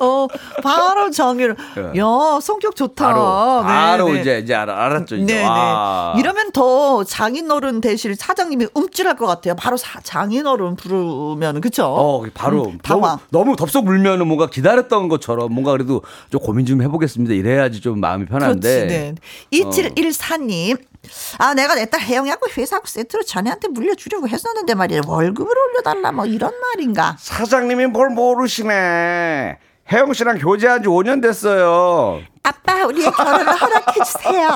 [0.00, 0.26] 어,
[0.62, 1.56] 바로 정의를.
[1.96, 2.04] 야,
[2.40, 3.04] 성격 좋다.
[3.04, 3.12] 예.
[3.12, 4.20] 바로 바로 네, 네.
[4.20, 5.34] 이제 이제 알았죠 이제.
[5.34, 5.44] 네네.
[5.44, 6.14] 와.
[6.18, 9.54] 이러면 더 장인어른 대실 사장님이 움찔할 것 같아요.
[9.54, 11.84] 바로 사, 장인어른 부르면 그쵸?
[11.86, 13.18] 어, 바로 음, 당황.
[13.30, 17.34] 너무, 너무 덥석 물면은 뭔가 기다렸던 것처럼 뭔가 그래도 좀 고민 좀 해보겠습니다.
[17.34, 18.86] 이래야지 좀 마음이 편한데.
[18.86, 19.14] 그렇지, 네.
[19.52, 20.91] 2714님.
[21.38, 25.00] 아, 내가 내 딸 혜영이하고 회사하고 세트로 자네한테 물려주려고 했었는데 말이야.
[25.06, 27.16] 월급을 올려달라 뭐 이런 말인가.
[27.18, 29.58] 사장님이 뭘 모르시네.
[29.90, 32.22] 혜영 씨랑 교제한 지 5년 됐어요.
[32.44, 34.48] 아빠, 우리의 결혼을 허락해주세요.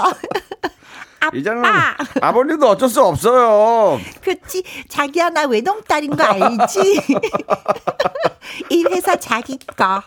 [1.34, 1.62] 이제는
[2.20, 4.00] 아버님도 어쩔 수 없어요.
[4.22, 4.62] 그렇지.
[4.88, 7.00] 자기야, 나 외동딸인 거 알지?
[8.70, 10.02] 이 회사 자기 거.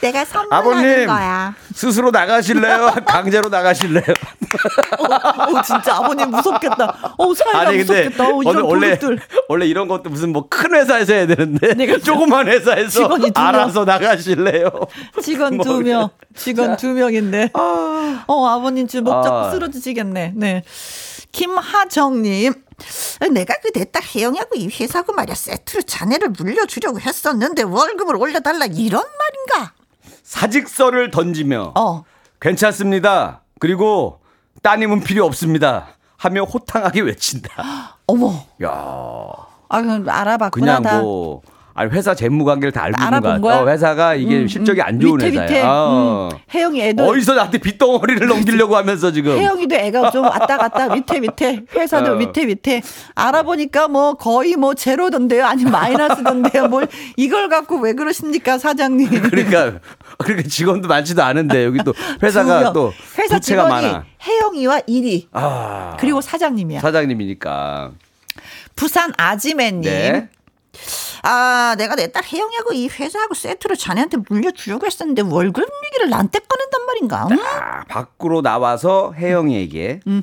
[0.00, 1.54] 내가 선물하는 아버님 거야.
[1.74, 2.90] 스스로 나가실래요?
[3.06, 4.02] 강제로 나가실래요?
[4.98, 7.14] 어, 진짜 아버님 무섭겠다.
[7.18, 8.24] 어, 사이가 무섭겠다.
[8.24, 9.20] 어, 이런 원래 도둑들.
[9.48, 11.98] 원래 이런 것도 무슨 뭐 큰 회사에서 해야 되는데.
[12.00, 13.08] 조그만 회사에서.
[13.34, 14.68] 알아서 나가실래요?
[15.22, 17.50] 직원 뭐두 명, 직원 두 명인데.
[17.54, 19.50] 어, 아버님 지금 목 잡고 아.
[19.50, 20.19] 쓰러지시겠네.
[20.28, 20.62] 네.
[21.32, 22.54] 김하정님.
[23.32, 29.74] 내가 그내딸 혜영이하고 이 회사고 말이야 세트로 자네를 물려주려고 했었는데 월급을 올려달라 이런 말인가?
[30.22, 32.04] 사직서를 던지며 어.
[32.40, 33.42] 괜찮습니다.
[33.58, 34.20] 그리고
[34.62, 35.88] 따님은 필요 없습니다.
[36.16, 37.98] 하며 호탕하게 외친다.
[38.06, 38.46] 어머.
[38.62, 38.70] 야,
[39.68, 40.78] 아, 알아봤구나.
[40.78, 41.02] 그냥 다.
[41.80, 43.60] 뭐 아니 회사 재무 관계를 다 알고 있는 알아본 거 같아.
[43.60, 43.64] 거야?
[43.64, 44.86] 어, 회사가 이게 음, 실적이 음.
[44.86, 45.46] 안 좋은 밑에, 회사야.
[45.46, 45.62] 밑에.
[45.62, 46.28] 어.
[46.32, 46.38] 음.
[46.54, 49.38] 혜영이 애도 어디서 나한테 빚덩어리를 넘기려고 하면서 지금.
[49.38, 52.14] 혜영이도 애가 좀 왔다 갔다 밑에 밑에 회사도 어.
[52.16, 52.82] 밑에 밑에
[53.14, 59.78] 알아보니까 뭐 거의 뭐 제로던데요 아니면 마이너스던데요 뭘 이걸 갖고 왜 그러십니까 사장님 그러니까
[60.18, 62.72] 그러니까 직원도 많지도 않은데 여기 또 두 회사가 명.
[62.72, 64.04] 또 회사 부채가 직원이 많아.
[64.22, 65.96] 혜영이와 일이 아.
[65.98, 67.92] 그리고 사장님이야 사장님이니까.
[68.76, 70.28] 부산 아지매님 네.
[71.22, 76.86] 아 내가 내 딸 혜영이하고 이 회사하고 세트로 자네한테 물려주려고 했었는데 월급 얘기를 나한테 꺼낸단
[76.86, 77.38] 말인가 응?
[77.38, 80.22] 아, 밖으로 나와서 혜영이에게 음.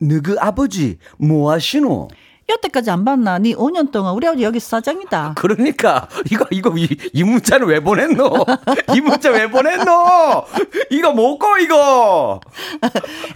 [0.00, 2.08] 너그 아버지 뭐 하시노?
[2.50, 7.22] 여태까지 안 봤나 니 5년 동안 우리 아버지 여기 사장이다 그러니까 이거 이거 이, 이
[7.22, 8.46] 문자는 왜 보냈노?
[8.96, 10.44] 이 문자 왜 보냈노?
[10.90, 12.40] 이거 뭐고 이거?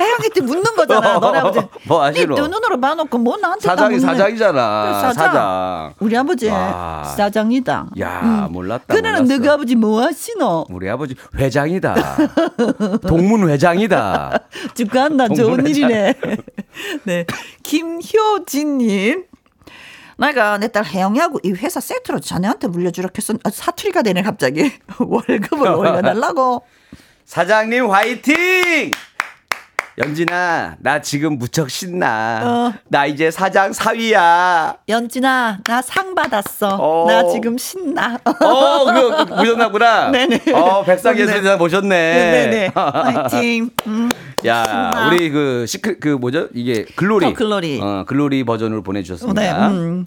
[0.00, 2.34] 혜영이한테 묻는 거잖아 너네 아버지 뭐 하시노?
[2.34, 4.00] 니두 눈으로 봐놓고 뭐 나한테 딱 사장이.
[4.00, 4.82] 사장이잖아.
[4.82, 5.12] 그래, 사장.
[5.14, 5.94] 사장.
[6.00, 7.04] 우리 아버지 와.
[7.04, 7.86] 사장이다.
[8.00, 8.94] 야 몰랐다.
[8.94, 9.38] 그네는 몰랐어.
[9.38, 10.66] 너희 아버지 뭐 하시노?
[10.70, 11.94] 우리 아버지 회장이다.
[13.06, 14.38] 동문 회장이다.
[14.74, 15.28] 축하한다.
[15.28, 15.90] 좋은 동물회장.
[15.90, 16.14] 일이네.
[17.04, 17.26] 네.
[17.62, 19.01] 김효진님.
[20.18, 25.68] 내가 내 딸 혜영이하고 이 회사 세트로 자네한테 물려주려고 했었 아, 사투리가 되네 갑자기 월급을
[25.68, 26.64] 올려달라고
[27.24, 28.90] 사장님 화이팅!
[29.98, 32.40] 연진아, 나 지금 무척 신나.
[32.42, 32.72] 어.
[32.88, 34.76] 나 이제 사장 사위야.
[34.88, 36.78] 연진아, 나 상 받았어.
[36.80, 37.06] 어.
[37.06, 38.18] 나 지금 신나.
[38.24, 38.32] 어,
[38.86, 40.08] 그거 그 보셨나구나.
[40.12, 40.40] 네네.
[40.54, 41.88] 어, 백상 예술대상 보셨네.
[41.90, 42.70] 네네.
[42.74, 43.68] 화이팅.
[43.86, 44.08] 음.
[44.46, 45.08] 야.
[45.08, 46.48] 우리 그 시크 그 뭐죠?
[46.54, 47.26] 이게 Glory.
[47.26, 47.80] The Glory.
[47.80, 49.40] 어, Glory 버전으로 보내 주셨습니다.
[49.40, 49.52] 네.
[49.74, 50.06] 음.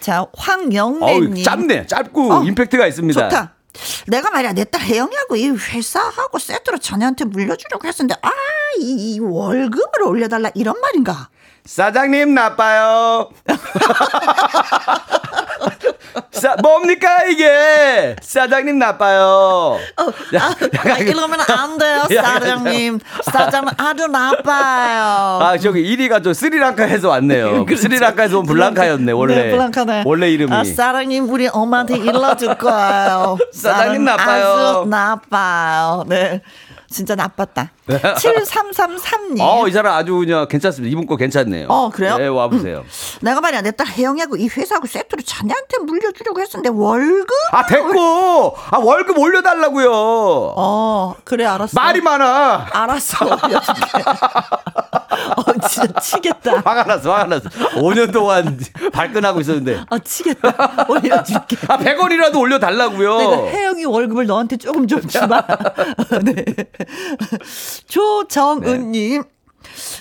[0.00, 1.42] 자, 어우, 황영래 님.
[1.42, 1.86] 짧네.
[1.86, 3.28] 짧고 어, 임팩트가 있습니다.
[3.28, 3.54] 좋다.
[4.08, 10.80] 내가 말이야 내 딸 혜영이하고 이 회사하고 세트로 자네한테 물려주려고 했었는데 아이이 월급을 올려달라 이런
[10.80, 11.28] 말인가?
[11.68, 13.28] 사장님 나빠요.
[16.32, 18.16] 사, 뭡니까 이게?
[18.22, 19.76] 사장님 나빠요.
[20.34, 23.00] 야, 아, 이러면 안 돼요 야, 사장님.
[23.22, 25.40] 사장은 아주 나빠요.
[25.42, 27.66] 아 저기 1위가 저 스리랑카에서 왔네요.
[27.68, 27.82] 그렇죠.
[27.82, 29.34] 스리랑카에서 온 블랑카였네 원래.
[29.34, 30.04] 네, 블랑카네.
[30.06, 30.50] 원래 이름이.
[30.50, 33.36] 아, 사장님 우리 엄마한테 일러줄 거예요.
[33.52, 34.46] 사장님 나빠요.
[34.46, 36.04] 아주 나빠요.
[36.08, 36.40] 네.
[36.90, 37.70] 진짜 나빴다.
[37.86, 39.40] 7333님.
[39.40, 40.90] 어, 이 사람 아주 그냥 괜찮습니다.
[40.90, 41.66] 이분 거 괜찮네요.
[41.68, 42.16] 어, 그래요?
[42.18, 42.84] 네, 와보세요.
[43.20, 47.28] 내가 말이야 내 딸 혜영이하고 이 회사하고 세트로 자네한테 물려주려고 했었는데 월급?
[47.52, 48.56] 아, 됐고!
[48.70, 51.72] 아, 월급 올려달라고요 어 그래 알았어.
[51.78, 52.66] 말이 많아!
[52.72, 53.26] 알았어.
[55.36, 56.56] 어 진짜 치겠다.
[56.64, 57.48] 화가 났어, 화가 났어.
[57.76, 58.58] 5년 동안
[58.92, 59.82] 발끈하고 있었는데.
[59.90, 60.86] 어 치겠다.
[60.88, 61.56] 올려줄게.
[61.68, 65.42] 아, 100원이라도 올려달라고요 내가 혜영이 월급을 너한테 조금 좀 주마.
[66.24, 66.44] 네.
[67.86, 69.24] 조정은님.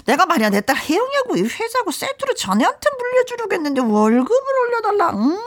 [0.05, 5.09] 내가 말이야 내 딸 혜영이하고 이 회사하고 세트로 자네한테 물려주려고 했는데 월급을 올려달라.
[5.11, 5.37] 음.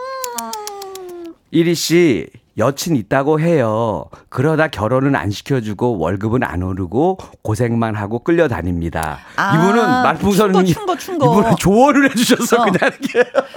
[1.53, 2.29] 이리 씨,
[2.61, 4.05] 여친 있다고 해요.
[4.29, 9.19] 그러다 결혼은 안 시켜주고 월급은 안 오르고 고생만 하고 끌려다닙니다.
[9.37, 11.25] 아, 이분은 말풍선은 충고, 충고, 충고.
[11.41, 12.65] 이분은 조언을 해주셨어 어.
[12.65, 12.79] 그냥.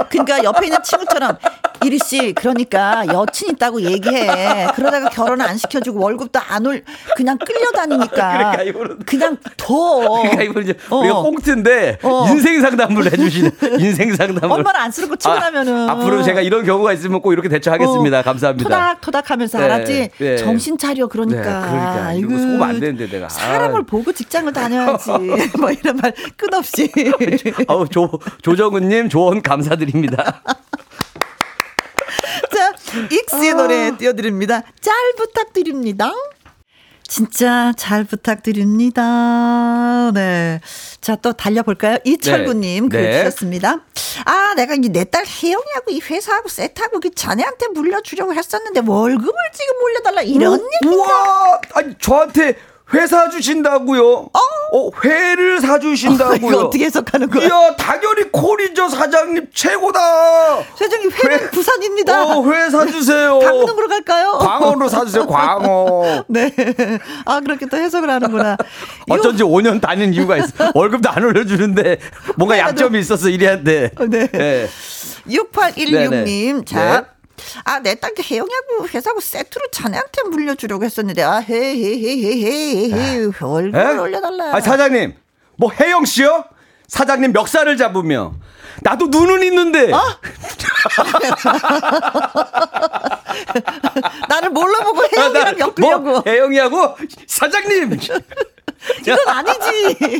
[0.09, 1.37] 그러니까 옆에 있는 친구처럼
[1.83, 4.67] 이리 씨 그러니까 여친 있다고 얘기해.
[4.75, 6.81] 그러다가 결혼 안 시켜주고 월급도 안 올
[7.17, 8.15] 그냥 끌려다니니까.
[8.55, 9.99] 그러니까 이분은- 그냥 둬.
[10.21, 10.97] 그러니까 이분 이제 어.
[10.99, 12.25] 우리가 꽁트인데 어.
[12.29, 14.49] 인생 상담을 해주시는 인생 상담을.
[14.49, 15.89] 얼마나 안쓰럽고 치고나면은.
[15.89, 18.19] 아, 앞으로 제가 이런 경우가 있으면 꼭 이렇게 대처하겠습니다.
[18.19, 18.92] 어, 감사합니다.
[18.93, 20.09] 토닥토닥 하면서 네, 알았지.
[20.17, 20.37] 네.
[20.37, 21.41] 정신 차려 그러니까.
[21.41, 22.13] 네, 그러니까.
[22.13, 23.29] 이거 속으면 안 되는데 내가.
[23.29, 23.83] 사람을 아.
[23.83, 25.09] 보고 직장을 다녀야지.
[25.59, 26.91] 뭐 이런 말 끝없이.
[27.67, 30.41] 아우 조 조정은 님 조언 감사드립니다.
[32.53, 32.71] 자,
[33.11, 34.61] 익스의 노래 띄워드립니다.
[34.79, 36.11] 잘 부탁드립니다.
[37.13, 40.09] 진짜 잘 부탁드립니다.
[40.15, 40.59] 네.
[40.99, 41.99] 자, 또 달려볼까요?
[42.03, 42.89] 이철구님, 네.
[42.89, 43.17] 글 네.
[43.19, 43.81] 주셨습니다.
[44.25, 50.59] 아, 내가 이내딸 혜영이하고 이 회사하고 세트하고 그 자네한테 물려주려고 했었는데 월급을 지금 올려달라 이런
[50.59, 50.95] 얘기.
[50.95, 52.57] 우와, 아니 저한테
[52.93, 54.29] 회 사주신다고요?
[54.73, 56.35] 어, 회를 사주신다고요?
[56.35, 57.45] 이거 어떻게 해석하는 거야?
[57.45, 59.99] 이야, 당연히 콜이죠 사장님 최고다.
[60.75, 62.25] 세정이 회는 회- 부산입니다.
[62.37, 63.39] 어, 회 사주세요.
[63.39, 64.31] 강릉으로 갈까요?
[64.39, 65.25] 광어로 사주세요.
[65.27, 66.25] 광어.
[66.27, 66.51] 네.
[67.25, 68.57] 아, 그렇게 또 해석을 하는구나.
[69.09, 70.71] 어쩐지 5년 다닌 이유가 있어.
[70.75, 71.99] 월급도 안 올려주는데
[72.35, 73.91] 뭔가 약점이 있었어 이리한테.
[74.09, 74.27] 네.
[74.27, 74.67] 네.
[75.27, 76.65] 6816님, 네네.
[76.65, 77.01] 자.
[77.01, 77.07] 네.
[77.65, 83.97] 아, 내딸 혜영이하고 회사하고 세트로 자네한테 물려주려고 했었는데, 아, 헤헤헤헤헤헤, 월급을 에?
[83.97, 84.55] 올려달라.
[84.55, 85.15] 아 사장님,
[85.57, 86.45] 뭐 혜영 씨요?
[86.87, 88.35] 사장님 멱살을 잡으며
[88.81, 89.91] 나도 눈은 있는데.
[89.91, 89.99] 어?
[94.29, 95.99] 나를 뭘로 보고 혜영이랑 엮으려고.
[96.03, 97.97] 뭐 혜영이하고 사장님.
[99.01, 100.19] 이건 아니지.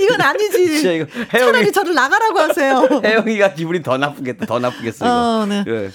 [0.00, 0.66] 이건 아니지.
[0.80, 2.88] 진짜 이거 혜영이- 차라리 저를 나가라고 하세요.
[3.02, 4.46] 혜영이가 기분이 더 나쁘겠다.
[4.46, 5.14] 더 나쁘겠어 이거.
[5.14, 5.64] 어, 네.
[5.66, 5.90] 예.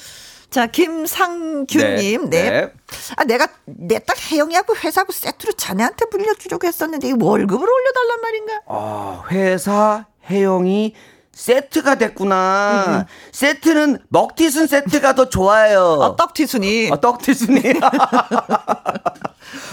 [0.51, 2.43] 자, 김상균님, 네.
[2.43, 2.73] 네, 네.
[3.15, 8.61] 아, 내가 내 딸 혜영이하고 회사하고 세트로 자네한테 물려주려고 했었는데, 이 월급을 올려달란 말인가?
[8.67, 10.93] 아, 회사 혜영이
[11.41, 13.07] 세트가 음, 됐구나.
[13.31, 15.81] 세트는 먹튀순 세트가 더 좋아요.
[15.99, 16.89] 어, 떡튀순이.
[16.91, 17.61] 아, 떡튀순이.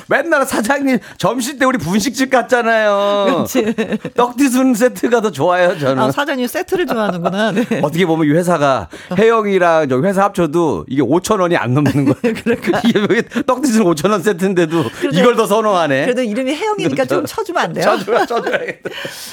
[0.08, 3.26] 맨날 사장님 점심 때 우리 분식집 갔잖아요.
[3.26, 3.74] 그렇지.
[4.16, 6.02] 떡튀순 세트가 더 좋아요, 저는.
[6.02, 7.52] 아, 사장님 세트를 좋아하는구나.
[7.52, 7.64] 네.
[7.82, 12.34] 어떻게 보면 이 회사가 혜영이랑 저 회사 합쳐도 이게 5천 원이 안 넘는 거예요.
[12.42, 12.80] 그러니까.
[12.84, 16.04] 이게 왜 떡튀순 5천 원 세트인데도 이걸 더 선호하네.
[16.06, 17.84] 그래도 이름이 혜영이니까 좀 쳐주면 안 돼요?
[17.84, 18.90] 쳐줘야 쳐줘야겠다.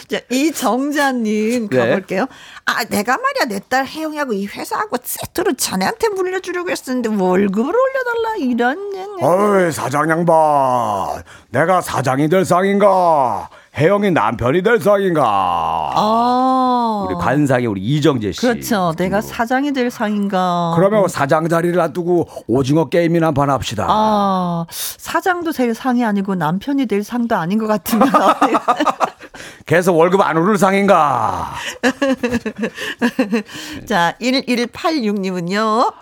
[0.09, 1.77] 자, 이정자님 네.
[1.77, 2.24] 가볼게요.
[2.65, 8.77] 아, 내가 말이야 내 딸 혜영이하고 이 회사하고 세트로 자네한테 물려주려고 했었는데 월급을 올려달라 이런.
[9.21, 17.81] 어이 사장 양반 내가 사장이 될 상인가 혜영이 남편이 될 상인가 아, 우리 관상의 우리
[17.81, 18.41] 이정재 씨.
[18.41, 18.93] 그렇죠.
[18.97, 20.73] 내가 사장이 될 상인가.
[20.75, 27.03] 그러면 사장 자리를 놔두고 오징어 게임이나 한판 합시다 아, 사장도 될 상이 아니고 남편이 될
[27.03, 28.07] 상도 아닌 것 같으면.
[29.65, 31.53] 계속 월급 안 오를 상인가
[33.87, 35.93] 자, 1186님은요.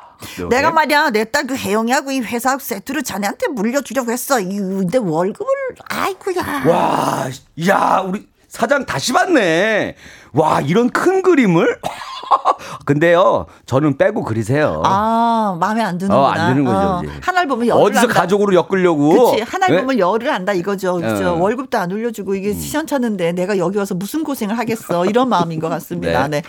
[0.49, 4.39] 내가 말이야 내 딸 그 혜영이하고 이 회사 세트를 자네한테 물려주려고 했어.
[4.39, 5.45] 이 근데 월급을
[5.89, 6.63] 아이고야.
[6.65, 7.29] 와,
[7.67, 9.95] 야, 우리 사장 다시 봤네.
[10.33, 11.79] 와, 이런 큰 그림을?
[12.85, 14.81] 근데요, 저는 빼고 그리세요.
[14.85, 16.19] 아 마음에 안 드는구나.
[16.21, 17.19] 어, 안 드는 거죠, 이제.
[17.21, 18.13] 하나를 보면 열을 어디서 한다.
[18.13, 19.31] 가족으로 엮으려고.
[19.31, 19.81] 그치 하나를 네?
[19.81, 20.95] 보면 열을 안다 이거죠.
[20.95, 21.29] 그죠?
[21.31, 21.35] 어.
[21.35, 21.41] 음.
[21.41, 26.27] 월급도 안 올려주고 이게 시원찮은데 내가 여기 와서 무슨 고생을 하겠어 이런 마음인 것 같습니다.
[26.27, 26.41] 네.
[26.41, 26.47] 네.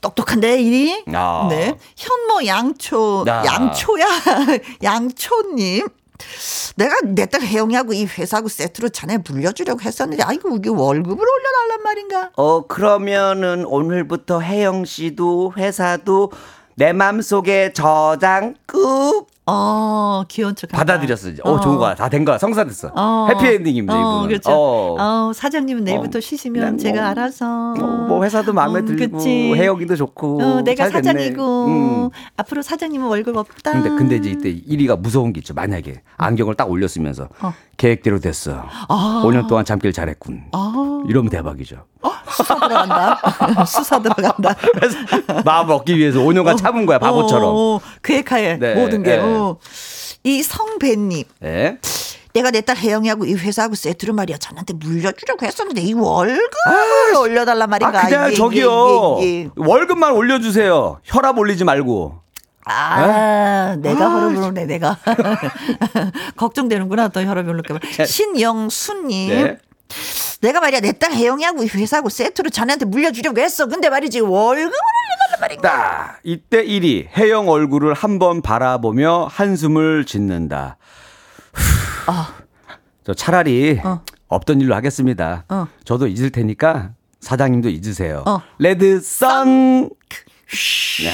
[0.00, 1.04] 똑똑한데 일이.
[1.12, 1.46] 아.
[1.50, 1.76] 네.
[1.96, 3.44] 현모 양초 아.
[3.44, 4.06] 양초야
[4.82, 5.88] 양초님.
[6.76, 12.30] 내가 내 딸 혜영이하고 이 회사하고 세트로 자네 물려주려고 했었는데 아이고 이게 월급을 올려달란 말인가?
[12.36, 16.32] 어, 그러면은 오늘부터 혜영 씨도 회사도
[16.76, 20.68] 내 맘속에 저장 꾹어 귀여운 척.
[20.70, 21.28] 받아들였어.
[21.30, 21.42] 이제.
[21.44, 21.94] 어, 좋은 거야.
[21.94, 22.38] 다 된 거야.
[22.38, 22.92] 성사됐어.
[22.94, 23.28] 어.
[23.30, 24.28] 해피엔딩입니다, 어, 이분은.
[24.28, 24.50] 그렇죠.
[24.52, 24.96] 어.
[24.98, 25.32] 어.
[25.32, 26.20] 사장님은 내일부터 어.
[26.20, 27.72] 쉬시면 네, 제가 뭐, 알아서.
[27.72, 29.52] 어, 뭐 회사도 마음에 음, 들고 그치.
[29.54, 30.88] 혜영이도 좋고 어, 내가.
[30.90, 32.10] 사장이고 음.
[32.36, 33.72] 앞으로 사장님은 월급 없다.
[33.72, 35.54] 근데 근데 이제 이때 1위가 무서운 게 있죠.
[35.54, 37.52] 만약에 안경을 딱 올렸으면서 어.
[37.76, 38.64] 계획대로 됐어.
[38.88, 39.22] 아.
[39.24, 40.42] 5년 동안 잠길 잘했군.
[40.52, 41.76] 아, 이러면 대박이죠.
[42.30, 43.18] 수사 들어간다.
[43.66, 44.54] 수사 들어간다.
[45.44, 47.44] 마음 먹기 위해서 5년간 참은 거야 바보처럼.
[47.54, 49.16] 어, 계획하에 네, 모든 게.
[49.16, 49.22] 네.
[49.40, 49.58] 어.
[50.24, 51.24] 이 성배님.
[51.40, 51.78] 네.
[52.32, 57.66] 내가 내 딸 혜영이하고 이 회사하고 세트를 말이야 자네한테 물려주려고 했었는데 이 월급을 올려달란 아
[57.66, 58.02] 말인가.
[58.06, 59.50] 그냥 이게, 저기요 이게, 이게.
[59.56, 61.00] 월급만 올려주세요.
[61.04, 62.20] 혈압 올리지 말고.
[62.66, 64.96] 아, 내가 아, 혈압을 오네, 내가.
[66.36, 67.80] 걱정되는구나, 또 혈압이 올릴까봐.
[68.04, 69.28] 신영수님.
[69.30, 69.58] 네.
[70.40, 73.66] 내가 말이야, 내 딸 혜영이하고 이 회사하고 세트로 자네한테 물려주려고 했어.
[73.66, 74.72] 근데 말이지, 월급을
[75.40, 75.60] 올려달란.
[75.62, 80.76] 딱 이때 1위 혜영 얼굴을 한번 바라보며 한숨을 짓는다.
[82.06, 82.34] 아.
[83.04, 84.02] 저 차라리 어.
[84.28, 85.44] 없던 일로 하겠습니다.
[85.48, 85.66] 어.
[85.84, 88.24] 저도 잊을 테니까 사장님도 잊으세요.
[88.26, 88.40] 어.
[88.58, 89.90] Red sun.
[91.02, 91.12] 네,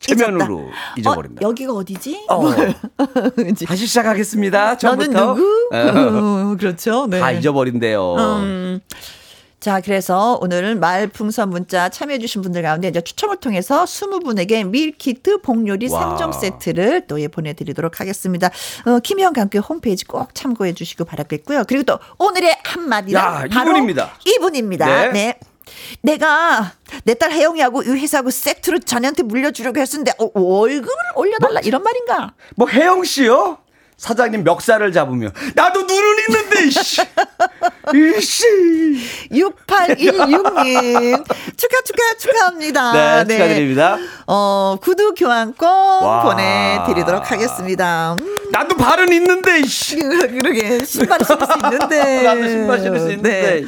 [0.00, 0.94] 최면으로 잊었다.
[0.96, 1.46] 잊어버린다.
[1.46, 2.26] 어, 여기가 어디지?
[2.28, 2.40] 어.
[3.36, 3.66] 그치.
[3.66, 4.58] 다시 시작하겠습니다.
[4.58, 5.34] 너는 처음부터.
[5.34, 5.68] 누구?
[5.72, 5.78] 어,
[6.52, 7.06] 어, 그렇죠.
[7.08, 7.20] 네.
[7.20, 8.14] 다 잊어버린대요.
[8.16, 8.80] 음.
[9.60, 16.16] 자, 그래서 오늘은 말풍선 문자 참여해주신 분들 가운데 이제 추첨을 통해서 20분에게 밀키트 복요리 와.
[16.16, 18.48] 3종 세트를 또 예, 보내드리도록 하겠습니다.
[18.86, 21.62] 어, 김희영과 함께 홈페이지 꼭 참고해 주시고 바라겠고요.
[21.68, 24.14] 그리고 또 오늘의 한마디는 야, 바로 이분입니다.
[24.26, 24.86] 이분입니다.
[24.86, 25.12] 네.
[25.12, 25.38] 네.
[26.02, 26.72] 내가
[27.04, 32.32] 내 딸 혜영이하고 이 회사하고 세트로 자네한테 물려주려고 했었는데 어, 월급을 올려달라 이런 말인가?
[32.56, 33.58] 뭐 혜영 씨요?
[33.98, 37.02] 사장님 멱살을 잡으며 나도 눈은 있는데 이씨.
[38.18, 38.44] 이씨.
[39.30, 41.24] 6816님
[41.56, 43.24] 축하 축하 축하합니다.
[43.24, 43.98] 네, 축하드립니다.
[44.26, 46.22] 어, 구두 교환권 와.
[46.24, 48.16] 보내드리도록 하겠습니다.
[48.20, 49.96] 음, 나도 발은 있는데 이씨.
[49.96, 52.22] 그러게 신발 신을 수 있는데.
[52.26, 53.60] 나도 신발 신을 수 있는데.
[53.60, 53.66] 네.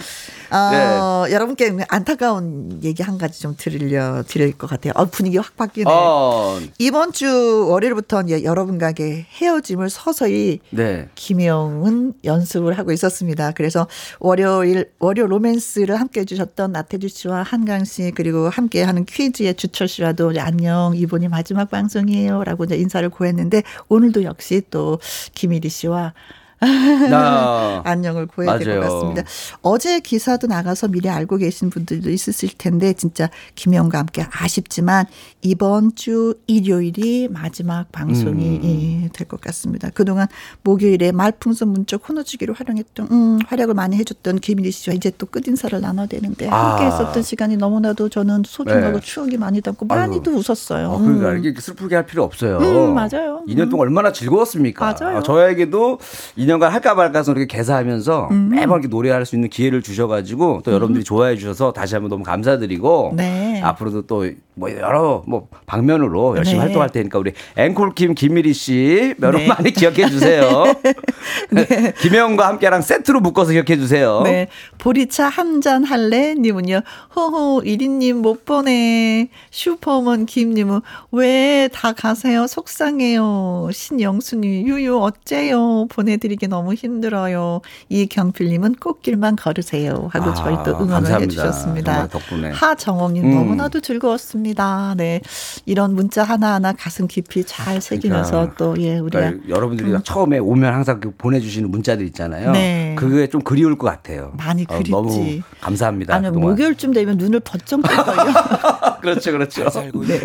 [0.57, 4.93] 어, 여러분께 안타까운 얘기 한 가지 좀 드리려 드릴 것 같아요.
[4.97, 5.91] 어, 분위기 확 바뀌네.
[5.91, 11.09] 어, 이번 주 월요일부터 이제 여러분과 함께 헤어짐을 서서히 네.
[11.15, 13.53] 김영은 연습을 하고 있었습니다.
[13.53, 13.87] 그래서
[14.21, 20.95] 월요일 월요 로맨스를 함께 해주셨던 나태주 씨와 한강 씨 그리고 함께하는 퀴즈의 주철 씨와도 안녕
[20.95, 24.99] 이번이 마지막 방송이에요라고 이제 인사를 고했는데 오늘도 역시 또
[25.35, 26.15] 김일희 씨와
[26.61, 28.89] 나 안녕을 고해야 될 것.
[28.89, 29.23] 같습니다.
[29.63, 35.07] 어제 기사도 나가서 미리 알고 계신 분들도 있으실 텐데 진짜 김영과 함께 아쉽지만
[35.43, 39.09] 이번 주 일요일이 마지막 방송이 음.
[39.13, 39.91] 될것 같습니다.
[39.95, 40.27] 그동안
[40.63, 46.07] 목요일에 말풍선 문자 코너주기로 활용했던 음, 활약을 많이 해줬던 김일희 씨와 이제 또 끝인사를 나눠야
[46.07, 46.71] 되는데 아.
[46.73, 49.07] 함께 했었던 시간이 너무나도 저는 소중하고 네.
[49.07, 50.89] 추억이 많이 담고 많이도 웃었어요.
[50.89, 51.45] 어, 그러니까 음.
[51.45, 52.59] 이렇게 슬프게 할 필요 없어요.
[52.59, 53.43] 음, 맞아요.
[53.49, 54.97] 2년 동안 얼마나 즐거웠습니까?
[54.99, 55.19] 맞아요.
[55.19, 55.99] 어, 저에게도
[56.45, 58.49] 2년간 할까 말까 해서 이렇게 개사하면서 음.
[58.51, 63.13] 매번 이렇게 노래할 수 있는 기회를 주셔가지고 또 여러분들이 좋아해 주셔서 다시 한번 너무 감사드리고
[63.17, 63.61] 네.
[63.63, 64.25] 앞으로도 또
[64.57, 66.65] 뭐 여러 뭐 방면으로 열심히 네.
[66.67, 69.47] 활동할 테니까 우리 앵콜킴 김미리 씨 여러분 네.
[69.49, 70.65] 많이 기억해 주세요.
[72.01, 74.23] 김혜영과 함께랑 세트로 묶어서 기억해 주세요.
[74.23, 74.49] 네.
[74.79, 76.35] 보리차 한 잔 할래?
[76.35, 76.83] 님은요.
[77.17, 79.29] 호호, 이리님 못 보내.
[79.51, 80.81] 슈퍼먼 김님은
[81.13, 82.47] 왜 다 가세요?
[82.47, 83.71] 속상해요.
[83.73, 85.87] 신영수님, 유유, 어째요?
[85.89, 87.61] 보내드리 기 너무 힘들어요.
[87.89, 90.09] 이경필님은 꽃길만 걸으세요.
[90.13, 91.17] 하고 아, 저희 또 응원을 감사합니다.
[91.43, 92.09] 해주셨습니다.
[92.09, 92.51] 덕분에.
[92.51, 93.35] 하정옥님, 음.
[93.35, 94.95] 너무나도 즐거웠습니다.
[94.97, 95.21] 네.
[95.67, 98.57] 이런 문자 하나하나 가슴 깊이 잘 새기면서 그러니까.
[98.57, 99.21] 또, 예, 우리가.
[99.21, 102.53] 그러니까 여러분들이 처음에 오면 항상 그 보내주시는 문자들 있잖아요.
[102.53, 102.95] 네.
[102.99, 104.33] 그게 좀 그리울 것 같아요.
[104.37, 104.91] 많이 어, 그립지.
[104.91, 106.15] 너무 감사합니다.
[106.15, 106.51] 아니면 그동안.
[106.51, 108.33] 목요일쯤 되면 눈을 번쩍 뜰걸요.
[109.01, 109.65] 그렇죠, 그렇죠.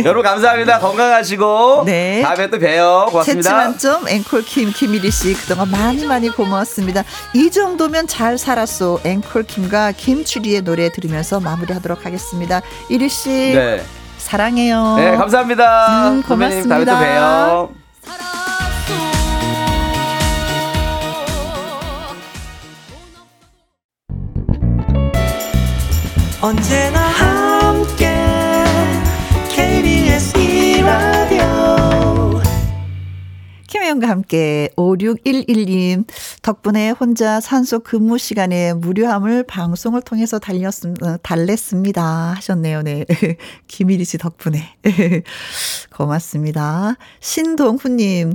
[0.05, 0.79] 여러분 감사합니다.
[0.79, 2.21] 건강하시고 네.
[2.21, 3.07] 다음에 또 봬요.
[3.09, 3.41] 고맙습니다.
[3.41, 7.03] 채치만점 앵콜 김 김일희 씨 그동안 많이 많이 고마웠습니다.
[7.33, 9.01] 이 정도면 잘 살았소.
[9.03, 12.61] 앵콜 김과 김추리의 노래 들으면서 마무리하도록 하겠습니다.
[12.89, 13.83] 이리 씨 네.
[14.17, 14.95] 사랑해요.
[14.97, 16.09] 네, 감사합니다.
[16.09, 16.99] 음, 선배님, 다음에 또 고맙습니다.
[16.99, 17.69] 봬요.
[26.41, 28.28] 언제나 함께
[33.69, 36.03] 김혜영과 함께 5611님
[36.41, 42.03] 덕분에 혼자 산소 근무 시간에 무료함을 방송을 통해서 달렸음, 어, 달랬습니다
[42.37, 42.81] 하셨네요.
[42.81, 43.05] 네.
[43.67, 44.75] 김일희 씨 덕분에.
[45.95, 46.95] 고맙습니다.
[47.19, 48.33] 신동훈님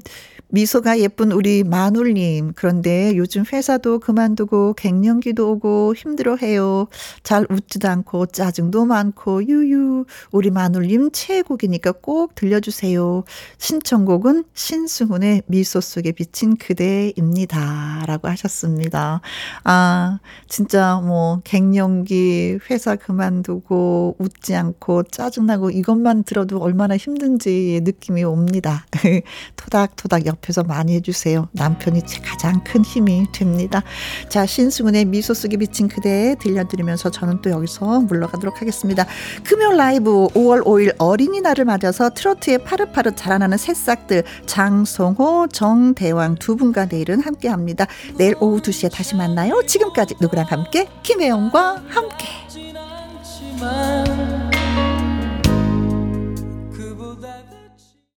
[0.55, 2.53] 미소가 예쁜 우리 마눌님.
[2.55, 6.87] 그런데 요즘 회사도 그만두고 갱년기도 오고 힘들어해요.
[7.24, 10.05] 잘 웃지도 않고 짜증도 많고 유유.
[10.30, 13.24] 우리 마눌님 최애곡이니까 꼭 들려주세요.
[13.59, 18.04] 신청곡은 신승훈의 미소 속에 비친 그대입니다.
[18.06, 19.20] 라고 하셨습니다.
[19.64, 20.18] 아,
[20.48, 28.86] 진짜 뭐 갱년기 회사 그만두고 웃지 않고 짜증나고 이것만 들어도 얼마나 힘든지 느낌이 옵니다.
[29.56, 31.48] 토닥토닥 옆에서 많이 해주세요.
[31.52, 33.82] 남편이 제 가장 큰 힘이 됩니다.
[34.28, 39.06] 자, 신승훈의 미소 속에 비친 그대 들려드리면서 저는 또 여기서 물러가도록 하겠습니다.
[39.44, 44.84] 금요 라이브 5월 5일 어린이날을 맞아서 트로트의 파릇파릇 자라나는 새싹들 장
[45.14, 47.86] 성호, 정대왕 두 분과 내일은 함께 합니다.
[48.16, 49.62] 내일 오후 2시에 다시 만나요.
[49.66, 52.26] 지금까지 누구랑 함께 김혜영과 함께.